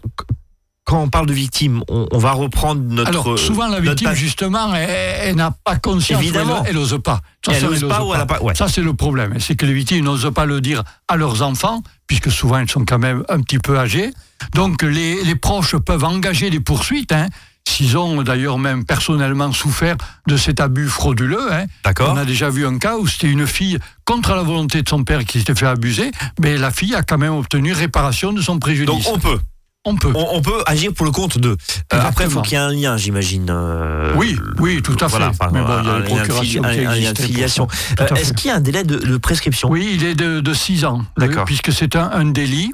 quand 0.90 1.02
on 1.04 1.08
parle 1.10 1.28
de 1.28 1.34
victime, 1.34 1.84
on, 1.88 2.08
on 2.12 2.18
va 2.18 2.32
reprendre 2.32 2.82
notre. 2.82 3.10
Alors, 3.10 3.38
souvent, 3.38 3.68
la 3.68 3.80
victime, 3.80 4.12
justement, 4.14 4.74
elle, 4.74 4.90
elle 4.90 5.36
n'a 5.36 5.52
pas 5.64 5.76
conscience. 5.78 6.20
Évidemment. 6.20 6.64
Elle 6.68 6.74
n'ose 6.76 7.00
pas. 7.04 7.22
Ça, 7.46 7.52
Elle 7.54 7.64
n'ose 7.66 7.88
pas 7.88 8.04
ou 8.04 8.16
elle 8.16 8.22
a 8.22 8.26
pas- 8.26 8.42
ouais. 8.42 8.56
Ça, 8.56 8.68
c'est 8.68 8.82
le 8.82 8.94
problème. 8.96 9.36
C'est 9.40 9.56
que 9.56 9.68
les 9.68 9.74
victimes 9.74 10.04
n'osent 10.04 10.32
pas 10.34 10.46
le 10.46 10.62
dire 10.62 10.84
à 11.08 11.16
leurs 11.16 11.44
enfants, 11.44 11.84
puisque 12.08 12.32
souvent, 12.32 12.58
elles 12.58 12.70
sont 12.72 12.86
quand 12.86 12.98
même 12.98 13.24
un 13.30 13.40
petit 13.42 13.60
peu 13.60 13.78
âgées. 13.78 14.10
Donc, 14.56 14.82
les, 14.82 15.24
les 15.24 15.36
proches 15.36 15.76
peuvent 15.78 16.04
engager 16.06 16.50
des 16.50 16.60
poursuites. 16.60 17.12
Hein, 17.12 17.28
S'ils 17.68 17.96
ont 17.98 18.24
d'ailleurs 18.24 18.58
même 18.58 18.84
personnellement 18.84 19.52
souffert 19.52 19.96
de 20.28 20.38
cet 20.38 20.60
abus 20.60 20.88
frauduleux, 20.88 21.54
hein. 21.54 21.66
D'accord. 21.84 22.12
on 22.14 22.18
a 22.18 22.26
déjà 22.26 22.50
vu 22.50 22.66
un 22.66 22.80
cas 22.80 22.98
où 22.98 23.06
c'était 23.06 23.30
une 23.30 23.46
fille 23.46 23.78
contre 24.06 24.34
la 24.34 24.42
volonté 24.42 24.82
de 24.82 24.90
son 24.90 25.04
père 25.04 25.24
qui 25.24 25.38
s'était 25.38 25.54
fait 25.54 25.68
abuser, 25.68 26.10
mais 26.40 26.58
la 26.58 26.72
fille 26.72 26.96
a 26.96 27.04
quand 27.04 27.20
même 27.20 27.34
obtenu 27.34 27.74
réparation 27.74 28.34
de 28.34 28.42
son 28.42 28.58
préjudice. 28.58 29.06
Donc 29.06 29.14
on 29.14 29.20
peut, 29.20 29.40
on 29.86 29.96
peut. 29.96 30.12
on, 30.14 30.28
on 30.38 30.42
peut 30.42 30.62
agir 30.66 30.94
pour 30.94 31.06
le 31.06 31.12
compte 31.12 31.38
de. 31.38 31.50
Euh, 31.94 32.02
après, 32.02 32.26
il 32.26 32.30
faut 32.30 32.42
qu'il 32.42 32.54
y 32.54 32.56
ait 32.56 32.58
un 32.60 32.72
lien, 32.72 32.98
j'imagine. 32.98 33.48
euh, 33.50 34.14
Oui, 34.16 34.38
oui, 34.60 34.82
tout 34.82 34.94
à 35.00 35.08
fait. 35.08 35.18
Voilà, 35.18 35.30
enfin, 35.30 35.50
Mais 35.54 35.62
bon, 35.62 35.80
il 35.82 35.86
y 35.86 35.90
a 35.90 35.94
un 35.94 35.98
les 36.00 36.04
de 36.04 36.08
procurations 36.08 36.42
fili- 36.42 36.60
qui 36.60 36.60
un- 36.60 36.64
un 36.64 36.72
lien 36.74 36.90
de 36.90 36.96
existaient 36.98 37.14
pour 37.14 37.26
filiation. 37.26 37.68
Euh, 38.02 38.16
Est-ce 38.16 38.34
qu'il 38.34 38.48
y 38.50 38.52
a 38.52 38.56
un 38.56 38.60
délai 38.60 38.84
de, 38.84 38.98
de 38.98 39.18
prescription? 39.18 39.70
Oui, 39.70 39.92
il 39.94 40.04
est 40.06 40.16
de, 40.16 40.40
de 40.42 40.54
6 40.54 40.86
ans. 40.86 41.04
D'accord. 41.18 41.46
Puisque 41.46 41.72
c'est 41.72 41.96
un, 41.96 42.10
un 42.12 42.26
délit. 42.26 42.72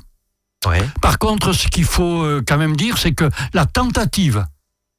Ouais. 0.65 0.83
Par 1.01 1.19
contre, 1.19 1.53
ce 1.53 1.67
qu'il 1.67 1.83
faut 1.85 2.25
quand 2.47 2.57
même 2.57 2.75
dire, 2.75 2.97
c'est 2.97 3.11
que 3.13 3.29
la 3.53 3.65
tentative 3.65 4.45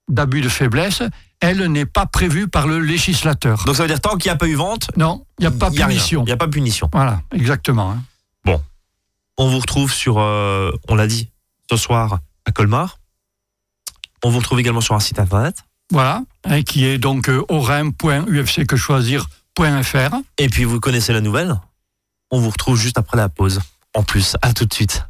d'abus 0.08 0.40
de 0.40 0.48
faiblesse, 0.48 1.02
elle 1.40 1.64
n'est 1.66 1.86
pas 1.86 2.06
prévue 2.06 2.46
par 2.46 2.68
le 2.68 2.78
législateur. 2.78 3.64
Donc 3.64 3.74
ça 3.74 3.82
veut 3.82 3.88
dire 3.88 4.00
tant 4.00 4.16
qu'il 4.16 4.28
n'y 4.30 4.34
a 4.34 4.36
pas 4.36 4.46
eu 4.46 4.54
vente, 4.54 4.88
non, 4.96 5.24
il 5.38 5.42
n'y 5.42 5.46
a 5.48 5.50
pas 5.50 5.70
y 5.70 5.82
a 5.82 5.86
punition. 5.88 6.22
Il 6.22 6.26
n'y 6.26 6.32
a 6.32 6.36
pas 6.36 6.46
punition. 6.46 6.88
Voilà, 6.92 7.20
exactement. 7.34 7.90
hein. 7.90 8.02
On 9.38 9.48
vous 9.50 9.58
retrouve 9.58 9.92
sur, 9.92 10.16
on 10.16 10.94
l'a 10.94 11.06
dit, 11.06 11.28
ce 11.70 11.76
soir 11.76 12.20
à 12.44 12.52
Colmar. 12.52 12.98
On 14.24 14.30
vous 14.30 14.38
retrouve 14.38 14.60
également 14.60 14.80
sur 14.80 14.94
un 14.94 15.00
site 15.00 15.18
internet. 15.18 15.56
Voilà, 15.92 16.22
hein, 16.44 16.62
qui 16.62 16.84
est 16.84 16.98
donc 16.98 17.28
euh, 17.28 17.44
orem.ufcquechoisir.fr. 17.48 20.16
Et 20.38 20.48
puis 20.48 20.64
vous 20.64 20.80
connaissez 20.80 21.12
la 21.12 21.20
nouvelle. 21.20 21.60
On 22.30 22.40
vous 22.40 22.50
retrouve 22.50 22.78
juste 22.78 22.98
après 22.98 23.16
la 23.16 23.28
pause. 23.28 23.60
En 23.94 24.02
plus, 24.02 24.36
à 24.42 24.52
tout 24.52 24.66
de 24.66 24.74
suite. 24.74 25.06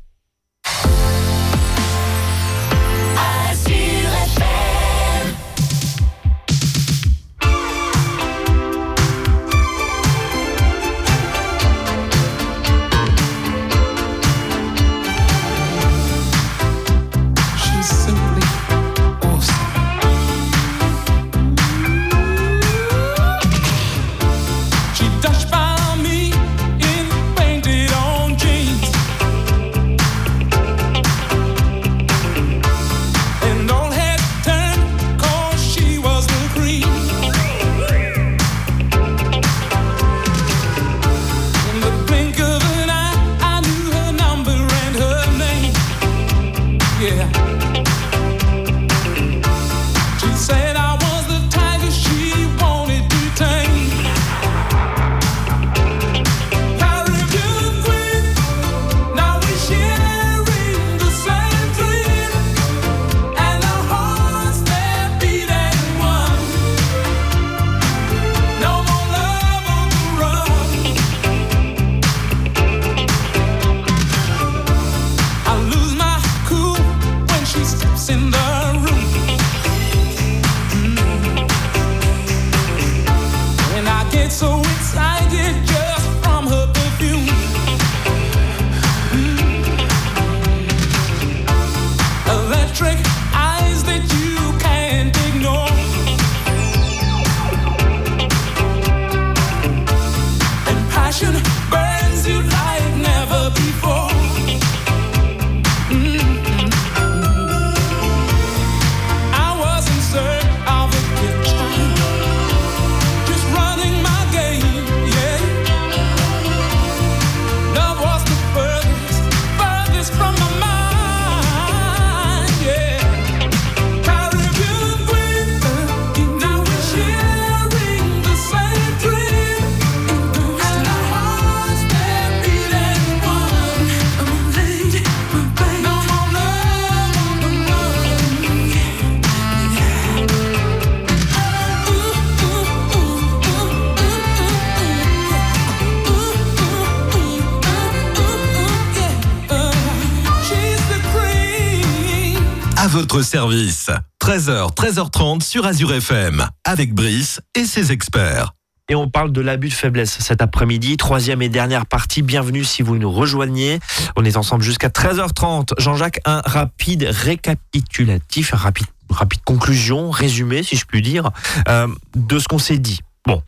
Service. 153.37 153.90
13h, 154.18 154.75
13h30 154.75 155.42
sur 155.42 155.66
Azure 155.66 155.92
FM. 155.92 156.49
Avec 156.64 156.94
Brice 156.94 157.42
et 157.55 157.66
ses 157.66 157.92
experts. 157.92 158.55
Et 158.88 158.94
on 158.94 159.11
parle 159.11 159.31
de 159.31 159.42
l'abus 159.42 159.68
de 159.68 159.75
faiblesse 159.75 160.20
cet 160.20 160.40
après-midi, 160.40 160.96
troisième 160.96 161.42
et 161.42 161.51
dernière 161.51 161.85
partie. 161.85 162.22
Bienvenue 162.22 162.64
si 162.64 162.81
vous 162.81 162.96
nous 162.96 163.12
rejoignez. 163.12 163.79
On 164.16 164.25
est 164.25 164.38
ensemble 164.38 164.62
jusqu'à 164.62 164.88
13h30. 164.88 165.75
Jean-Jacques, 165.77 166.20
un 166.25 166.40
rapide 166.46 167.07
récapitulatif, 167.11 168.55
un 168.55 168.57
rapide, 168.57 168.87
rapide 169.11 169.42
conclusion, 169.44 170.11
résumé, 170.11 170.62
si 170.62 170.77
je 170.77 170.87
puis 170.87 171.03
dire, 171.03 171.31
euh, 171.68 171.88
de 172.14 172.38
ce 172.38 172.49
qu'on 172.49 172.59
s'est 172.59 172.79
dit. 172.79 173.01
Bon, 173.27 173.42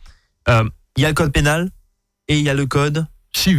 euh, 0.49 0.69
il 0.97 1.01
y 1.01 1.05
a 1.05 1.09
le 1.09 1.15
code 1.15 1.31
pénal 1.31 1.71
et 2.27 2.37
il 2.37 2.45
y 2.45 2.49
a 2.51 2.53
le 2.53 2.67
code, 2.67 3.07
Si, 3.35 3.57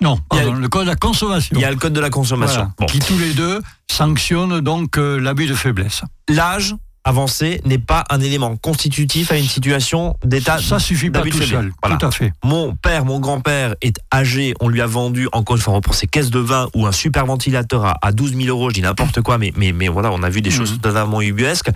non, 0.00 0.18
Il 0.32 0.36
y 0.36 0.40
a- 0.40 0.44
pardon, 0.44 0.58
le 0.60 0.68
code 0.68 0.84
de 0.84 0.90
la 0.90 0.96
consommation. 0.96 1.56
il 1.56 1.60
y 1.62 1.64
a 1.64 1.70
le 1.70 1.76
code 1.76 1.92
de 1.92 2.00
la 2.00 2.10
consommation. 2.10 2.60
Voilà, 2.60 2.72
Bon. 2.78 2.86
qui 2.86 2.98
tous 3.00 3.18
les 3.18 3.32
deux 3.34 3.60
sanctionnent 3.90 4.60
donc 4.60 4.96
euh, 4.98 5.18
l'abus 5.18 5.46
de 5.46 5.54
faiblesse. 5.54 6.02
L'âge 6.28 6.74
avancé 7.04 7.62
n'est 7.64 7.78
pas 7.78 8.04
un 8.10 8.20
élément 8.20 8.54
constitutif 8.56 9.32
à 9.32 9.36
une 9.38 9.46
situation 9.48 10.14
d'état 10.24 10.58
Ça 10.60 10.78
suffit 10.78 11.08
pas 11.10 11.20
tout 11.22 11.30
faiblesse. 11.30 11.48
seul. 11.48 11.72
Voilà. 11.82 11.96
Tout 11.96 12.06
à 12.06 12.10
fait. 12.10 12.32
Mon 12.44 12.74
père, 12.76 13.06
mon 13.06 13.18
grand-père 13.18 13.74
est 13.80 13.96
âgé, 14.12 14.52
on 14.60 14.68
lui 14.68 14.82
a 14.82 14.86
vendu 14.86 15.26
encore 15.32 15.56
une 15.56 15.62
fois 15.62 15.80
pour 15.80 15.94
ses 15.94 16.06
caisses 16.06 16.28
de 16.30 16.38
vin 16.38 16.68
ou 16.74 16.86
un 16.86 16.92
super 16.92 17.24
ventilateur 17.24 17.86
à, 17.86 17.96
à 18.02 18.12
12 18.12 18.34
000 18.36 18.48
euros, 18.48 18.68
je 18.68 18.74
dis 18.74 18.82
n'importe 18.82 19.22
quoi, 19.22 19.38
mais, 19.38 19.52
mais, 19.56 19.72
mais 19.72 19.88
voilà, 19.88 20.12
on 20.12 20.22
a 20.22 20.28
vu 20.28 20.42
des 20.42 20.50
choses 20.50 20.72
Mhm. 20.72 20.78
totalement 20.80 21.22
ubuesques. 21.22 21.70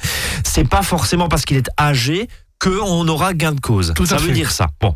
C'est 0.44 0.68
pas 0.68 0.82
forcément 0.82 1.28
parce 1.28 1.44
qu'il 1.46 1.56
est 1.56 1.70
âgé 1.80 2.28
qu'on 2.62 3.08
aura 3.08 3.34
gain 3.34 3.52
de 3.52 3.60
cause. 3.60 3.92
Tout 3.96 4.06
ça 4.06 4.16
veut 4.16 4.28
fait. 4.28 4.32
dire 4.32 4.52
ça. 4.52 4.68
Bon. 4.80 4.94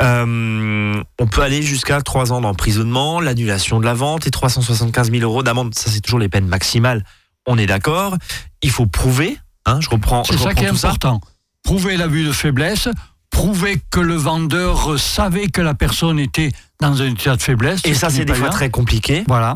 Euh, 0.00 1.02
on 1.20 1.26
peut 1.26 1.42
aller 1.42 1.62
jusqu'à 1.62 2.00
3 2.00 2.32
ans 2.32 2.40
d'emprisonnement, 2.40 3.20
l'annulation 3.20 3.80
de 3.80 3.84
la 3.84 3.92
vente 3.94 4.26
et 4.26 4.30
375 4.30 5.10
000 5.10 5.22
euros 5.22 5.42
d'amende. 5.42 5.74
Ça, 5.74 5.90
c'est 5.90 6.00
toujours 6.00 6.20
les 6.20 6.28
peines 6.30 6.46
maximales. 6.46 7.04
On 7.46 7.58
est 7.58 7.66
d'accord. 7.66 8.16
Il 8.62 8.70
faut 8.70 8.86
prouver. 8.86 9.36
Hein, 9.66 9.80
je 9.80 9.90
reprends, 9.90 10.24
C'est 10.24 10.38
ça 10.38 10.54
qui 10.54 10.64
est 10.64 10.74
ça. 10.74 10.88
important. 10.88 11.20
Prouver 11.62 11.96
l'abus 11.96 12.24
de 12.24 12.32
faiblesse, 12.32 12.88
prouver 13.30 13.80
que 13.90 14.00
le 14.00 14.14
vendeur 14.14 14.98
savait 14.98 15.48
que 15.48 15.60
la 15.60 15.74
personne 15.74 16.18
était 16.18 16.50
dans 16.80 17.02
un 17.02 17.06
état 17.10 17.36
de 17.36 17.42
faiblesse. 17.42 17.80
Et 17.84 17.94
ça, 17.94 18.08
c'est 18.10 18.24
des 18.24 18.34
fois 18.34 18.48
très 18.48 18.70
compliqué. 18.70 19.22
Voilà. 19.28 19.52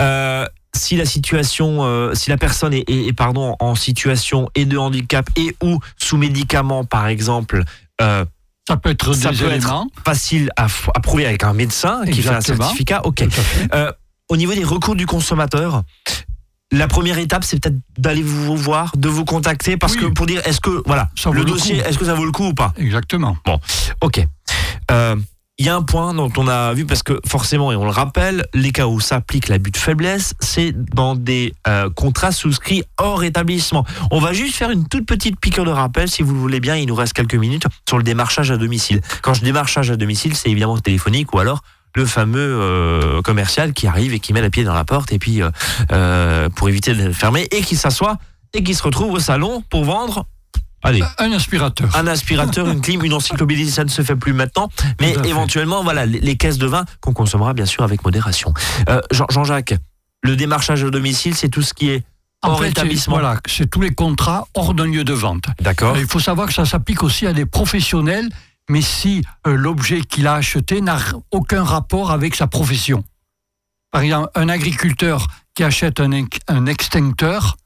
Euh, 0.00 0.46
si 0.74 0.96
la 0.96 1.04
situation, 1.04 1.78
euh, 1.84 2.14
si 2.14 2.30
la 2.30 2.36
personne 2.36 2.72
est, 2.74 2.88
est- 2.88 3.06
est, 3.08 3.12
pardon 3.12 3.56
en 3.60 3.74
situation 3.74 4.48
et 4.54 4.64
de 4.64 4.76
handicap 4.76 5.28
et 5.36 5.54
ou 5.62 5.78
sous 5.96 6.16
médicaments 6.16 6.84
par 6.84 7.06
exemple, 7.06 7.62
euh, 8.00 8.24
Ça 8.68 8.76
peut 8.76 8.90
être 8.90 9.12
Ça 9.14 9.30
des 9.30 9.36
peut 9.38 9.50
être 9.50 9.84
facile 10.04 10.50
à, 10.56 10.66
prouver 11.02 11.26
avec 11.26 11.44
un 11.44 11.52
médecin 11.52 12.04
qui 12.06 12.22
fait 12.22 12.30
un 12.30 12.40
certificat. 12.40 13.02
Ok. 13.04 13.24
Euh, 13.74 13.92
au 14.30 14.36
niveau 14.36 14.54
des 14.54 14.64
recours 14.64 14.96
du 14.96 15.06
consommateur. 15.06 15.82
La 16.72 16.88
première 16.88 17.18
étape, 17.18 17.44
c'est 17.44 17.60
peut-être 17.62 17.76
d'aller 17.98 18.22
vous 18.22 18.56
voir, 18.56 18.90
de 18.96 19.08
vous 19.08 19.24
contacter, 19.24 19.76
parce 19.76 19.92
Oui. 19.94 20.00
que 20.00 20.06
pour 20.06 20.26
dire, 20.26 20.40
est-ce 20.44 20.60
que 20.60 20.82
voilà, 20.86 21.10
Ça 21.14 21.30
le 21.30 21.44
dossier, 21.44 21.76
est-ce 21.76 21.98
que 21.98 22.04
ça 22.06 22.14
vaut 22.14 22.24
le 22.24 22.32
coup 22.32 22.46
ou 22.46 22.54
pas? 22.54 22.72
Exactement. 22.78 23.36
Ok. 24.00 24.26
Il 25.56 25.66
y 25.66 25.68
a 25.68 25.76
un 25.76 25.82
point 25.82 26.14
dont 26.14 26.32
on 26.36 26.48
a 26.48 26.74
vu, 26.74 26.84
parce 26.84 27.04
que 27.04 27.20
forcément, 27.24 27.70
et 27.70 27.76
on 27.76 27.84
le 27.84 27.90
rappelle, 27.90 28.44
les 28.54 28.72
cas 28.72 28.88
où 28.88 28.98
s'applique 28.98 29.46
l'abus 29.46 29.70
de 29.70 29.76
faiblesse, 29.76 30.34
c'est 30.40 30.72
dans 30.72 31.14
des 31.14 31.54
euh, 31.68 31.88
contrats 31.90 32.32
souscrits 32.32 32.82
hors 32.98 33.22
établissement. 33.22 33.84
On 34.10 34.18
va 34.18 34.32
juste 34.32 34.56
faire 34.56 34.70
une 34.70 34.88
toute 34.88 35.06
petite 35.06 35.38
piqûre 35.38 35.64
de 35.64 35.70
rappel, 35.70 36.08
si 36.08 36.24
vous 36.24 36.34
le 36.34 36.40
voulez 36.40 36.58
bien, 36.58 36.74
il 36.74 36.88
nous 36.88 36.96
reste 36.96 37.12
quelques 37.12 37.36
minutes, 37.36 37.66
sur 37.88 37.98
le 37.98 38.02
démarchage 38.02 38.50
à 38.50 38.56
domicile. 38.56 39.00
Quand 39.22 39.32
je 39.34 39.44
démarchage 39.44 39.92
à 39.92 39.96
domicile, 39.96 40.34
c'est 40.34 40.50
évidemment 40.50 40.76
téléphonique 40.76 41.32
ou 41.32 41.38
alors 41.38 41.60
le 41.94 42.04
fameux 42.04 42.40
euh, 42.60 43.22
commercial 43.22 43.74
qui 43.74 43.86
arrive 43.86 44.12
et 44.12 44.18
qui 44.18 44.32
met 44.32 44.40
la 44.40 44.50
pied 44.50 44.64
dans 44.64 44.74
la 44.74 44.84
porte 44.84 45.12
et 45.12 45.20
puis 45.20 45.40
euh, 45.92 46.48
pour 46.56 46.68
éviter 46.68 46.94
de 46.94 47.12
fermer 47.12 47.46
et 47.52 47.62
qui 47.62 47.76
s'assoit 47.76 48.16
et 48.54 48.64
qui 48.64 48.74
se 48.74 48.82
retrouve 48.82 49.12
au 49.12 49.20
salon 49.20 49.62
pour 49.70 49.84
vendre 49.84 50.26
allez 50.84 51.02
Un 51.18 51.32
aspirateur. 51.32 51.94
un 51.96 52.06
aspirateur, 52.06 52.68
une 52.68 52.80
clim, 52.80 53.02
une 53.04 53.12
encyclopédie, 53.14 53.70
ça 53.70 53.84
ne 53.84 53.88
se 53.90 54.02
fait 54.02 54.16
plus 54.16 54.32
maintenant. 54.32 54.68
Mais 55.00 55.14
éventuellement, 55.24 55.82
voilà, 55.82 56.06
les, 56.06 56.36
caisses 56.36 56.58
de 56.58 56.66
vin 56.66 56.84
qu'on 57.00 57.12
consommera 57.12 57.52
bien 57.54 57.66
sûr 57.66 57.82
avec 57.82 58.04
modération. 58.04 58.52
Euh, 58.88 59.00
Jean- 59.10 59.26
Jean-Jacques, 59.30 59.74
le 60.22 60.36
démarchage 60.36 60.84
à 60.84 60.90
domicile, 60.90 61.34
c'est 61.34 61.48
tout 61.48 61.62
ce 61.62 61.74
qui 61.74 61.90
est 61.90 62.04
En 62.42 62.50
hors 62.50 62.62
fait. 62.62 62.72
Voilà, 63.08 63.38
c'est 63.46 63.68
tous 63.70 63.80
les 63.80 63.94
contrats 63.94 64.46
hors 64.54 64.74
d'un 64.74 64.86
lieu 64.86 65.04
de 65.04 65.12
vente. 65.14 65.44
D'accord. 65.60 65.96
Il 65.98 66.06
faut 66.06 66.20
savoir 66.20 66.46
que 66.48 66.54
ça 66.54 66.64
s'applique 66.66 67.02
aussi 67.02 67.26
à 67.26 67.32
des 67.32 67.46
professionnels, 67.46 68.28
mais 68.70 68.80
si 68.82 69.22
euh, 69.46 69.54
l'objet 69.56 70.00
qu'il 70.02 70.26
a 70.26 70.34
acheté 70.34 70.80
n'a 70.80 70.98
aucun 71.30 71.64
rapport 71.64 72.10
avec 72.10 72.34
sa 72.34 72.46
profession. 72.46 73.04
Par 73.90 74.02
exemple, 74.02 74.28
un 74.34 74.48
agriculteur 74.48 75.26
qui 75.54 75.62
achète 75.62 76.00
un, 76.00 76.10
inc- 76.10 76.40
un 76.48 76.66
extincteur. 76.66 77.56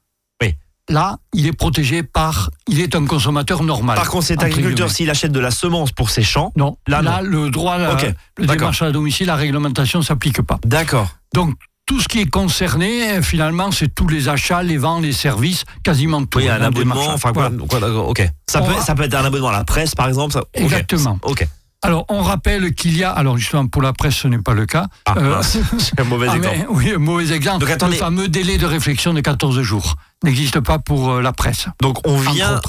Là, 0.89 1.19
il 1.33 1.47
est 1.47 1.53
protégé 1.53 2.03
par. 2.03 2.51
Il 2.69 2.81
est 2.81 2.95
un 2.95 3.05
consommateur 3.07 3.63
normal. 3.63 3.97
Par 3.97 4.09
contre, 4.11 4.27
cet 4.27 4.43
agriculteur, 4.43 4.91
s'il 4.91 5.11
achète 5.11 5.33
de 5.33 5.41
la 5.41 5.51
semence 5.51 5.93
pour 5.93 6.11
ses 6.11 6.23
champs, 6.23 6.53
Non, 6.57 6.77
Là, 6.87 7.03
là, 7.03 7.21
le 7.23 7.51
droit, 7.51 7.79
la- 7.79 7.93
Ok, 7.95 8.13
le 8.39 8.47
démarchage 8.47 8.89
à 8.89 8.93
domicile, 8.93 9.27
la 9.27 9.37
réglementation 9.37 9.99
ne 10.01 10.05
s'applique 10.05 10.43
pas. 10.43 10.59
d'accord. 10.65 11.09
Donc, 11.35 11.55
tout 11.87 12.01
ce 12.01 12.09
qui 12.09 12.21
est 12.21 12.29
concerné, 12.31 13.23
finalement, 13.23 13.71
c'est 13.71 13.95
tous 13.95 14.09
les 14.09 14.29
achats, 14.29 14.63
les 14.63 14.77
ventes, 14.77 15.03
les 15.03 15.13
services, 15.13 15.65
quasiment 15.83 16.23
tout. 16.27 16.39
Oui, 16.39 16.49
un 16.49 16.61
abonnement, 16.61 17.07
enfin 17.09 17.33
quoi, 17.33 17.49
Voilà. 17.49 17.67
quoi, 17.67 17.81
d'accord, 17.81 18.09
ok. 18.09 18.29
Ça 18.51 18.61
peut, 18.61 18.75
ça 18.85 18.95
peut 18.95 19.05
être 19.05 19.15
un 19.15 19.25
abonnement 19.25 19.49
à 19.49 19.53
la 19.53 19.65
presse, 19.65 19.95
par 19.95 20.07
exemple. 20.09 20.33
ça-. 20.35 20.45
Exactement. 20.55 21.19
Ok. 21.23 21.47
Alors, 21.83 22.05
on 22.09 22.23
rappelle 22.23 22.75
qu'il 22.75 22.97
y 22.97 23.05
a, 23.05 23.11
alors 23.13 23.39
justement 23.39 23.67
pour 23.69 23.83
la 23.83 23.93
presse, 23.93 24.17
ce 24.17 24.29
n'est 24.29 24.39
pas 24.43 24.53
le 24.55 24.67
cas. 24.67 24.87
Ah, 25.07 25.15
Euh, 25.17 25.37
mince. 25.37 25.59
c'est 25.79 26.01
un 26.01 26.05
mauvais 26.05 26.27
ah, 26.29 26.37
exemple. 26.37 26.57
mais, 26.59 26.67
oui, 26.71 26.93
un 26.95 26.99
mauvais 26.99 27.33
exemple. 27.33 27.61
Donc, 27.61 27.71
attendez. 27.71 27.93
Le 27.95 27.99
fameux 27.99 28.29
délai 28.29 28.59
de 28.59 28.67
réflexion 28.67 29.15
de 29.15 29.21
14 29.21 29.61
jours 29.63 29.95
n'existe 30.25 30.59
pas 30.61 30.79
pour 30.81 31.11
euh, 31.13 31.23
la 31.23 31.33
presse. 31.33 31.67
Donc 31.81 31.99
on 32.05 32.17
vient, 32.19 32.61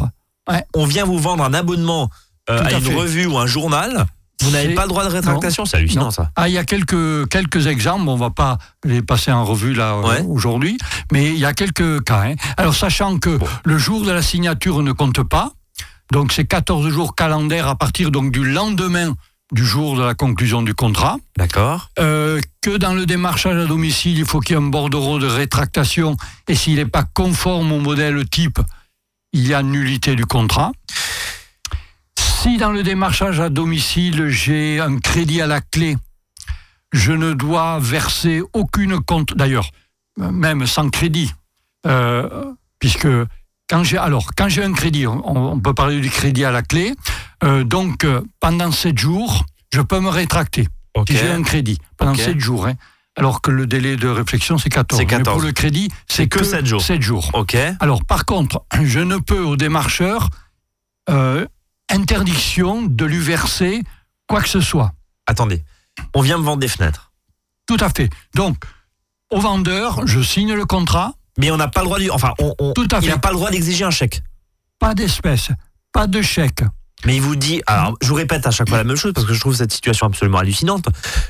on 0.75 0.85
vient 0.85 1.05
vous 1.05 1.17
vendre 1.17 1.43
un 1.43 1.53
abonnement 1.55 2.09
euh, 2.51 2.61
à, 2.61 2.67
à 2.67 2.71
une 2.73 2.81
fait. 2.81 2.95
revue 2.95 3.25
ou 3.25 3.37
un 3.39 3.47
journal. 3.47 4.05
Vous 4.41 4.51
n'avez 4.51 4.73
pas 4.73 4.83
le 4.83 4.87
droit 4.87 5.03
de 5.03 5.09
rétractation, 5.09 5.65
c'est 5.65 5.75
hallucinant 5.77 6.05
Non. 6.05 6.11
ça. 6.11 6.31
Ah, 6.37 6.47
il 6.47 6.53
y 6.53 6.57
a 6.57 6.63
quelques, 6.63 7.27
quelques 7.27 7.67
exemples, 7.67 8.07
on 8.07 8.15
va 8.15 8.29
pas 8.29 8.57
les 8.85 9.01
passer 9.01 9.33
en 9.33 9.43
revue 9.43 9.73
là 9.73 9.97
Ouais. 9.99 10.23
aujourd'hui, 10.29 10.77
mais 11.11 11.25
il 11.27 11.37
y 11.37 11.43
a 11.45 11.51
quelques 11.51 12.03
cas. 12.05 12.21
hein. 12.25 12.35
Alors, 12.55 12.73
sachant 12.73 13.17
que 13.19 13.37
le 13.65 13.77
jour 13.77 14.05
de 14.05 14.11
la 14.11 14.21
signature 14.21 14.81
ne 14.81 14.93
compte 14.93 15.23
pas, 15.23 15.51
donc 16.11 16.33
c'est 16.33 16.45
14 16.45 16.89
jours 16.89 17.15
calendaires 17.15 17.67
à 17.67 17.75
partir 17.75 18.11
donc 18.11 18.31
du 18.31 18.43
lendemain 18.43 19.15
du 19.51 19.65
jour 19.65 19.97
de 19.97 20.03
la 20.03 20.13
conclusion 20.13 20.61
du 20.61 20.75
contrat. 20.75 21.17
D'accord. 21.37 21.89
Euh, 21.99 22.39
que 22.61 22.77
dans 22.77 22.93
le 22.93 23.05
démarchage 23.05 23.57
à 23.57 23.65
domicile, 23.65 24.19
il 24.19 24.25
faut 24.25 24.39
qu'il 24.39 24.55
y 24.55 24.59
ait 24.59 24.61
un 24.61 24.67
bordereau 24.67 25.17
de 25.17 25.27
rétractation 25.27 26.17
et 26.47 26.55
s'il 26.55 26.75
n'est 26.75 26.85
pas 26.85 27.03
conforme 27.03 27.71
au 27.71 27.79
modèle 27.79 28.27
type, 28.29 28.59
il 29.33 29.47
y 29.47 29.53
a 29.53 29.63
nullité 29.63 30.15
du 30.15 30.25
contrat. 30.25 30.71
Si 32.17 32.57
dans 32.57 32.71
le 32.71 32.83
démarchage 32.83 33.39
à 33.39 33.49
domicile, 33.49 34.29
j'ai 34.29 34.79
un 34.79 34.97
crédit 34.97 35.41
à 35.41 35.47
la 35.47 35.61
clé, 35.61 35.97
je 36.91 37.11
ne 37.11 37.33
dois 37.33 37.79
verser 37.79 38.41
aucune 38.53 38.99
compte, 38.99 39.33
d'ailleurs, 39.35 39.69
même 40.17 40.65
sans 40.65 40.89
crédit, 40.89 41.33
euh, 41.85 42.53
puisque 42.79 43.07
quand 43.69 43.83
j'ai 43.83 43.97
alors 43.97 44.31
quand 44.35 44.49
j'ai 44.49 44.63
un 44.63 44.73
crédit, 44.73 45.05
on, 45.07 45.25
on 45.53 45.59
peut 45.59 45.73
parler 45.73 45.99
du 46.01 46.09
crédit 46.09 46.43
à 46.45 46.51
la 46.51 46.61
clé, 46.61 46.93
euh, 47.43 47.63
donc 47.63 48.03
euh, 48.03 48.21
pendant 48.39 48.71
7 48.71 48.97
jours, 48.97 49.45
je 49.73 49.81
peux 49.81 49.99
me 49.99 50.09
rétracter 50.09 50.67
si 51.07 51.15
j'ai 51.15 51.29
un 51.31 51.43
crédit 51.43 51.77
pendant 51.97 52.11
Ok. 52.13 52.19
7 52.19 52.39
jours. 52.39 52.67
hein. 52.67 52.73
alors 53.15 53.41
que 53.41 53.51
le 53.51 53.67
délai 53.67 53.95
de 53.95 54.07
réflexion, 54.09 54.57
c'est 54.57 54.69
14. 54.69 54.99
C'est 54.99 55.05
Mais 55.05 55.17
14. 55.17 55.37
pour 55.37 55.45
le 55.45 55.53
crédit, 55.53 55.89
c'est 56.07 56.27
que 56.27 56.43
sept 56.43 56.65
jours. 56.65 56.81
7 56.81 57.01
jours. 57.01 57.29
Ok. 57.33 57.55
Alors, 57.79 58.03
par 58.03 58.25
contre, 58.25 58.63
je 58.83 58.99
ne 58.99 59.17
peux 59.17 59.39
au 59.39 59.55
démarcheur 59.55 60.29
euh, 61.09 61.45
interdiction 61.89 62.81
de 62.83 63.05
lui 63.05 63.19
verser 63.19 63.83
quoi 64.27 64.41
que 64.41 64.49
ce 64.49 64.61
soit. 64.61 64.91
Attendez. 65.27 65.63
On 66.15 66.21
vient 66.21 66.37
me 66.37 66.43
vendre 66.43 66.59
des 66.59 66.67
fenêtres. 66.67 67.11
Tout 67.67 67.77
à 67.79 67.89
fait. 67.89 68.09
Donc, 68.35 68.57
au 69.31 69.39
vendeur, 69.39 70.05
je 70.07 70.21
signe 70.21 70.53
le 70.53 70.65
contrat, 70.65 71.13
Mais 71.39 71.49
on 71.51 71.57
n'a 71.57 71.67
pas 71.67 71.79
le 71.81 71.85
droit 71.85 71.99
de. 71.99 72.09
Enfin, 72.11 72.33
on, 72.39 72.53
on- 72.59 72.73
Tout 72.73 72.87
à 72.91 72.99
il 73.01 73.07
n'a 73.09 73.17
pas 73.17 73.29
le 73.29 73.35
droit 73.35 73.49
d'exiger 73.49 73.85
un 73.85 73.89
chèque. 73.91 74.21
pas 74.77 74.93
d'espèce, 74.93 75.49
pas 75.91 76.05
de 76.05 76.21
chèque. 76.21 76.61
Mais 77.05 77.15
il 77.15 77.21
vous 77.21 77.35
dit. 77.35 77.61
Alors, 77.65 77.95
je 78.01 78.07
vous 78.07 78.15
répète 78.15 78.45
à 78.45 78.51
chaque 78.51 78.67
fois 78.69 78.77
la 78.77 78.83
même 78.83 78.97
chose 78.97 79.13
parce 79.13 79.25
que 79.25 79.33
je 79.33 79.39
trouve 79.39 79.55
cette 79.55 79.71
situation 79.71 80.05
absolument 80.07 80.37
hallucinante. 80.39 80.85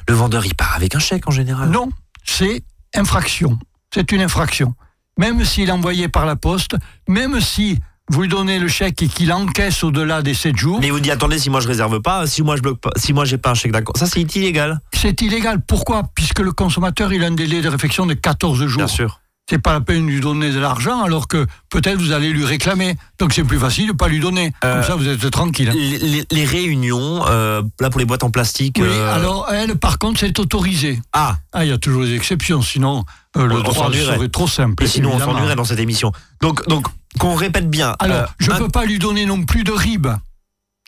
Le 0.08 0.16
vendeur, 0.16 0.46
il 0.46 0.56
part 0.56 0.74
avec 0.76 0.96
un 0.96 1.00
chèque 1.00 1.28
en 1.28 1.32
général. 1.32 1.70
Non, 1.70 1.90
c'est 2.26 2.64
infraction. 2.96 3.58
C'est 3.94 4.12
une 4.12 4.22
infraction. 4.22 4.74
Même 5.18 5.44
s'il 5.46 5.70
est 5.70 5.72
envoyé 5.72 6.08
par 6.08 6.26
la 6.26 6.36
poste, 6.36 6.76
même 7.08 7.40
si 7.42 7.78
vous 8.12 8.24
lui 8.24 8.30
donnez 8.30 8.58
le 8.58 8.68
chèque 8.68 9.04
et 9.04 9.08
qu'il 9.08 9.32
encaisse 9.32 9.84
au-delà 9.84 10.24
des 10.24 10.34
7 10.34 10.56
jours, 10.58 10.80
Mais 10.80 10.88
il 10.88 10.92
vous 10.94 11.00
dit 11.00 11.12
attendez, 11.12 11.38
si 11.38 11.50
moi 11.52 11.60
je 11.60 11.68
réserve 11.68 12.02
pas, 12.02 12.26
si 12.26 12.42
moi 12.42 12.56
je 12.56 12.62
bloque 12.62 12.80
pas, 12.80 12.90
si 12.96 13.14
moi 13.14 13.26
j'ai 13.26 13.38
pas 13.38 13.52
un 13.52 13.54
chèque 13.54 13.72
d'accord, 13.72 13.96
ça 13.98 14.08
c'est 14.08 14.22
illégal. 14.36 14.80
c'est 14.94 15.22
illégal. 15.22 15.62
Pourquoi? 15.62 16.04
Puisque 16.16 16.40
le 16.40 16.52
consommateur, 16.52 17.14
il 17.14 17.24
a 17.24 17.28
un 17.28 17.32
délai 17.32 17.62
de 17.62 17.70
réflexion 17.70 18.08
de 18.08 18.16
14 18.16 18.66
jours. 18.66 18.78
Bien 18.78 18.88
sûr. 18.88 19.22
C'est 19.50 19.58
pas 19.58 19.74
la 19.74 19.82
peine 19.82 20.06
de 20.06 20.12
lui 20.12 20.20
donner 20.22 20.52
de 20.52 20.60
l'argent 20.60 21.02
alors 21.04 21.28
que 21.28 21.48
peut-être 21.70 21.98
vous 22.00 22.12
allez 22.12 22.30
lui 22.32 22.46
réclamer. 22.46 22.96
Donc 23.18 23.34
c'est 23.34 23.44
plus 23.44 23.58
facile 23.60 23.88
de 23.88 23.94
pas 23.94 24.08
lui 24.08 24.20
donner. 24.20 24.54
Euh, 24.64 24.76
Comme 24.76 24.84
ça 24.84 24.96
vous 24.96 25.08
êtes 25.08 25.32
tranquille. 25.32 25.72
Les, 25.74 25.98
les- 25.98 26.26
les 26.30 26.46
réunions, 26.46 27.26
euh, 27.28 27.62
là 27.80 27.90
pour 27.90 28.00
les 28.00 28.06
boîtes 28.06 28.24
en 28.24 28.30
plastique. 28.30 28.78
Oui, 28.80 28.88
euh, 28.88 29.16
alors 29.16 29.48
elle 29.52 29.76
par 29.76 29.98
contre 29.98 30.20
c'est 30.20 30.38
autorisé. 30.40 31.02
Ah, 31.14 31.38
Ah, 31.52 31.66
il 31.66 31.70
y 31.70 31.74
a 31.74 31.78
toujours 31.80 32.04
des 32.04 32.14
exceptions, 32.16 32.62
sinon 32.62 33.04
euh, 33.38 33.42
On- 33.42 33.46
le 33.48 33.56
on 33.56 33.64
droit 33.64 33.92
serait 33.92 34.30
trop 34.30 34.48
simple. 34.48 34.84
et 34.84 34.88
sinon 34.88 35.10
on 35.10 35.12
évidemment. 35.14 35.34
s'ennuierait 35.34 35.56
dans 35.56 35.64
cette 35.66 35.80
émission. 35.80 36.12
Donc, 36.42 36.68
donc 36.68 36.86
qu'on 37.20 37.34
répète 37.36 37.70
bien. 37.70 37.96
Alors, 38.00 38.18
euh, 38.18 38.26
je 38.40 38.52
ne 38.52 38.56
un- 38.56 38.60
peux 38.60 38.70
pas 38.70 38.86
lui 38.86 39.00
donner 39.00 39.26
non 39.26 39.44
plus 39.44 39.64
de 39.64 39.72
RIB. 39.72 40.08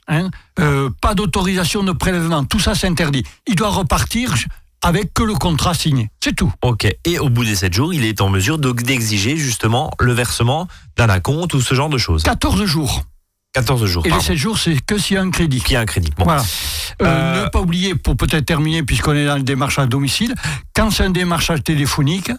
Hein 0.08 0.30
Euh, 0.60 0.90
pas 1.02 1.16
d'autorisation 1.16 1.84
de 1.84 1.92
prélèvement. 1.94 2.44
Tout 2.44 2.60
ça, 2.60 2.76
c'est 2.76 2.88
interdit. 2.88 3.24
Il 3.48 3.56
doit 3.56 3.70
repartir 3.70 4.36
avec 4.82 5.14
que 5.14 5.24
le 5.24 5.34
contrat 5.36 5.74
signé. 5.74 6.10
C'est 6.24 6.36
tout. 6.36 6.52
Ok. 6.64 6.88
Et 7.06 7.20
au 7.20 7.30
bout 7.30 7.46
des 7.46 7.56
7 7.56 7.74
jours, 7.74 7.94
il 7.94 8.04
est 8.06 8.22
en 8.22 8.30
mesure 8.30 8.58
de- 8.58 8.72
d'exiger 8.72 9.38
justement 9.38 9.92
le 10.00 10.14
versement 10.14 10.68
d'un 10.98 11.10
acompte 11.10 11.54
ou 11.54 11.62
ce 11.62 11.76
genre 11.76 11.90
de 11.90 11.98
choses. 11.98 12.24
14 12.24 12.64
jours. 12.66 13.04
14 13.54 13.86
jours. 13.86 14.04
Et 14.06 14.10
les 14.10 14.12
pardon. 14.12 14.26
7 14.26 14.38
jours, 14.38 14.58
c'est 14.58 14.80
que 14.80 14.98
s'il 14.98 15.16
y 15.16 15.18
a 15.18 15.22
un 15.22 15.30
crédit. 15.30 15.62
Qui 15.62 15.76
a 15.76 15.82
un 15.82 15.86
crédit. 15.86 16.12
Bon. 16.18 16.24
Voilà. 16.24 16.42
Euh, 17.02 17.06
Euh, 17.06 17.44
Ne 17.46 17.50
pas 17.50 17.60
oublier, 17.62 17.96
pour 17.96 18.16
peut-être 18.18 18.46
terminer, 18.46 18.84
puisqu'on 18.84 19.14
est 19.14 19.26
dans 19.26 19.36
le 19.38 19.44
démarchage 19.44 19.86
à 19.86 19.88
domicile, 19.88 20.34
quand 20.76 20.90
c'est 20.92 21.04
un 21.04 21.10
démarchage 21.10 21.64
téléphonique, 21.64 22.32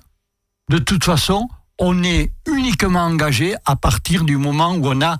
de 0.71 0.79
toute 0.79 1.05
façon, 1.05 1.49
on 1.79 2.03
est 2.03 2.31
uniquement 2.47 3.01
engagé 3.05 3.55
à 3.67 3.77
partir 3.77 4.25
du 4.25 4.37
moment 4.37 4.75
où 4.75 4.87
on 4.87 5.01
a 5.03 5.19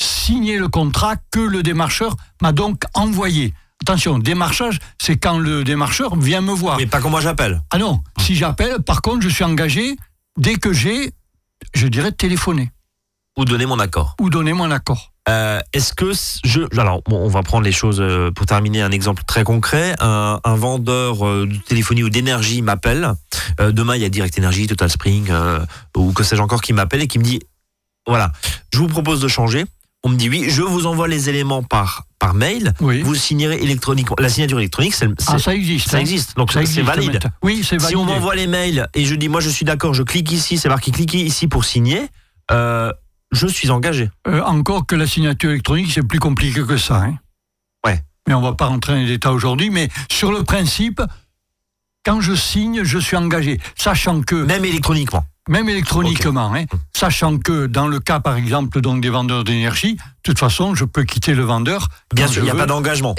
signé 0.00 0.58
le 0.58 0.68
contrat 0.68 1.16
que 1.30 1.40
le 1.40 1.62
démarcheur 1.62 2.16
m'a 2.42 2.52
donc 2.52 2.82
envoyé. 2.94 3.54
Attention, 3.86 4.18
démarchage, 4.18 4.78
c'est 4.98 5.18
quand 5.18 5.36
le 5.38 5.62
démarcheur 5.62 6.16
vient 6.16 6.40
me 6.40 6.52
voir. 6.52 6.78
Mais 6.78 6.86
pas 6.86 7.00
quand 7.02 7.10
moi 7.10 7.20
j'appelle. 7.20 7.60
Ah 7.70 7.76
non, 7.76 8.02
si 8.18 8.34
j'appelle, 8.34 8.82
par 8.82 9.02
contre, 9.02 9.20
je 9.20 9.28
suis 9.28 9.44
engagé 9.44 9.96
dès 10.38 10.54
que 10.54 10.72
j'ai, 10.72 11.12
je 11.74 11.86
dirais, 11.88 12.10
téléphoné 12.10 12.70
Ou 13.36 13.44
donner 13.44 13.66
mon 13.66 13.78
accord. 13.78 14.16
ou 14.22 14.30
donné 14.30 14.54
mon 14.54 14.70
accord. 14.70 15.12
Euh, 15.28 15.60
Est-ce 15.74 15.92
que 15.92 16.12
je 16.46 16.60
alors 16.80 17.02
bon, 17.06 17.18
on 17.18 17.28
va 17.28 17.42
prendre 17.42 17.62
les 17.64 17.72
choses 17.72 18.00
euh, 18.00 18.30
pour 18.30 18.46
terminer 18.46 18.80
un 18.80 18.90
exemple 18.90 19.22
très 19.26 19.44
concret. 19.44 19.94
Un, 20.00 20.40
un 20.44 20.54
vendeur 20.54 21.26
euh, 21.26 21.46
de 21.46 21.56
téléphonie 21.58 22.02
ou 22.04 22.08
d'énergie 22.08 22.62
m'appelle. 22.62 23.12
Demain 23.58 23.96
il 23.96 24.02
y 24.02 24.06
a 24.06 24.08
Direct 24.08 24.38
Energy, 24.38 24.66
Total 24.66 24.88
Spring 24.88 25.30
ou 25.94 26.12
que 26.14 26.24
sais-je 26.24 26.40
encore 26.40 26.62
qui 26.62 26.72
m'appelle 26.72 27.02
et 27.02 27.06
qui 27.06 27.18
me 27.18 27.24
dit 27.24 27.40
voilà, 28.06 28.32
je 28.72 28.78
vous 28.78 28.88
propose 28.88 29.20
de 29.20 29.28
changer. 29.28 29.66
On 30.02 30.08
me 30.10 30.16
dit 30.16 30.28
oui, 30.30 30.46
je 30.48 30.62
vous 30.62 30.86
envoie 30.86 31.06
les 31.08 31.28
éléments 31.30 31.62
par 31.62 32.04
par 32.24 32.34
mail. 32.34 32.72
Oui. 32.80 33.02
Vous 33.02 33.14
signerez 33.14 33.62
électroniquement. 33.62 34.16
La 34.18 34.30
signature 34.30 34.58
électronique, 34.58 34.94
c'est 34.94 35.08
Ah, 35.26 35.38
ça 35.38 35.54
existe. 35.54 35.90
ça 35.90 35.98
hein. 35.98 36.00
existe. 36.00 36.36
Donc 36.36 36.52
c'est 36.52 36.80
valide. 36.82 37.20
Oui, 37.42 37.62
c'est 37.62 37.76
validé. 37.76 37.88
Si 37.90 37.96
on 37.96 38.04
m'envoie 38.04 38.34
les 38.34 38.46
mails 38.46 38.88
et 38.94 39.04
je 39.04 39.14
dis 39.14 39.28
moi 39.28 39.40
je 39.42 39.50
suis 39.50 39.66
d'accord, 39.66 39.92
je 39.92 40.02
clique 40.02 40.32
ici, 40.32 40.56
c'est 40.56 40.68
marqué 40.70 40.90
cliquez 40.90 41.18
ici 41.18 41.48
pour 41.48 41.64
signer. 41.66 42.08
euh, 42.50 42.90
je 43.32 43.46
suis 43.46 43.68
engagé. 43.70 44.10
Euh, 44.28 44.40
encore 44.42 44.86
que 44.86 44.94
la 44.94 45.06
signature 45.06 45.50
électronique, 45.50 45.90
c'est 45.92 46.06
plus 46.06 46.20
compliqué 46.20 46.62
que 46.62 46.76
ça. 46.76 46.96
hein. 47.02 47.18
Ouais. 47.84 48.00
Mais 48.28 48.32
on 48.34 48.40
va 48.40 48.52
pas 48.52 48.66
rentrer 48.66 48.92
dans 48.94 49.00
les 49.00 49.06
détails 49.06 49.32
aujourd'hui. 49.34 49.68
Mais 49.70 49.88
sur 50.10 50.30
le 50.32 50.44
principe, 50.44 51.02
quand 52.06 52.20
je 52.20 52.34
signe, 52.34 52.84
je 52.84 52.98
suis 52.98 53.16
engagé. 53.16 53.60
Sachant 53.76 54.20
que, 54.22 54.36
Même 54.36 54.64
électroniquement. 54.64 55.24
Même 55.48 55.68
électroniquement, 55.68 56.54
hein, 56.54 56.64
sachant 56.92 57.38
que 57.38 57.66
dans 57.66 57.86
le 57.86 58.00
cas, 58.00 58.20
par 58.20 58.36
exemple, 58.36 58.80
donc 58.80 59.00
des 59.02 59.10
vendeurs 59.10 59.44
d'énergie, 59.44 59.94
de 59.94 60.00
toute 60.22 60.38
façon, 60.38 60.74
je 60.74 60.84
peux 60.84 61.04
quitter 61.04 61.34
le 61.34 61.42
vendeur. 61.42 61.88
Bien 62.14 62.26
sûr, 62.28 62.42
il 62.42 62.46
n'y 62.46 62.50
a 62.50 62.54
pas 62.54 62.66
d'engagement. 62.66 63.14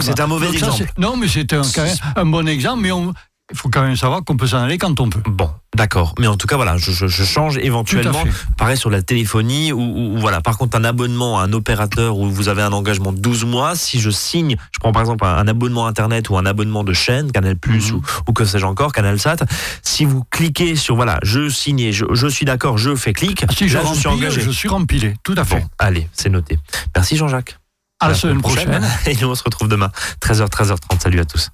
C'est 0.00 0.20
un 0.20 0.26
mauvais 0.26 0.46
Donc 0.46 0.54
exemple. 0.54 0.76
c'est- 0.78 0.98
non, 0.98 1.16
mais 1.16 1.28
c'était 1.28 1.56
un, 1.56 2.24
bon 2.26 2.46
exemple. 2.48 2.82
Mais 2.82 2.92
on- 2.92 3.12
il 3.52 3.56
faut 3.58 3.68
quand 3.68 3.82
même 3.82 3.96
savoir 3.96 4.24
qu'on 4.24 4.36
peut 4.36 4.46
s'en 4.46 4.58
aller 4.58 4.78
quand 4.78 5.00
on 5.00 5.08
peut. 5.10 5.20
Bon, 5.26 5.50
d'accord. 5.76 6.14
Mais 6.18 6.26
en 6.26 6.36
tout 6.36 6.46
cas, 6.46 6.56
voilà, 6.56 6.76
je, 6.76 6.92
je- 6.92 7.06
je 7.08 7.24
change 7.24 7.58
éventuellement. 7.58 8.22
Pareil 8.56 8.76
sur 8.76 8.90
la 8.90 9.02
téléphonie 9.02 9.72
ou, 9.72 9.80
ou- 9.80 10.14
ou 10.14 10.18
voilà. 10.18 10.40
Par 10.40 10.56
contre, 10.58 10.76
un 10.78 10.84
abonnement 10.84 11.38
à 11.40 11.44
un 11.44 11.52
opérateur 11.52 12.16
où 12.16 12.30
vous 12.30 12.48
avez 12.48 12.62
un 12.62 12.72
engagement 12.72 13.12
de 13.12 13.18
12 13.18 13.44
mois, 13.44 13.74
si 13.76 14.00
je 14.00 14.10
signe, 14.10 14.56
je 14.72 14.78
prends 14.78 14.92
par 14.92 15.02
exemple 15.02 15.24
un, 15.24 15.36
un 15.36 15.48
abonnement 15.48 15.86
internet 15.86 16.30
ou 16.30 16.38
un 16.38 16.46
abonnement 16.46 16.84
de 16.84 16.92
chaîne, 16.92 17.32
Canal 17.32 17.56
Plus 17.56 17.90
Mhm. 17.92 17.96
ou, 17.98 18.02
ou 18.28 18.32
que 18.32 18.44
sais-je 18.44 18.66
encore, 18.66 18.92
Canal 18.92 19.18
Sat, 19.18 19.38
si 19.82 20.04
vous 20.04 20.22
cliquez 20.30 20.76
sur 20.76 20.94
voilà, 20.96 21.18
je 21.22 21.48
signe, 21.48 21.90
je, 21.92 22.04
je 22.12 22.26
suis 22.26 22.44
d'accord, 22.44 22.78
je 22.78 22.94
fais 22.94 23.12
clic, 23.12 23.44
Si 23.56 23.68
je 23.68 23.78
là 23.78 23.84
je 23.88 23.98
suis 23.98 24.08
engagé. 24.08 24.40
je 24.42 24.50
suis 24.50 24.68
rempilé. 24.68 25.14
Tout 25.24 25.34
à 25.36 25.44
fait. 25.44 25.60
Bon, 25.60 25.66
allez, 25.78 26.08
c'est 26.12 26.28
noté. 26.30 26.58
Merci 26.94 27.16
Jean-Jacques. 27.16 27.56
à 28.00 28.08
la 28.08 28.14
semaine 28.14 28.40
prochaine. 28.40 28.80
Et 29.06 29.16
nous 29.20 29.28
on 29.28 29.34
se 29.34 29.42
retrouve 29.44 29.68
demain, 29.68 29.90
13h, 30.22 30.48
13h30. 30.48 31.00
Salut 31.02 31.20
à 31.20 31.24
tous. 31.24 31.48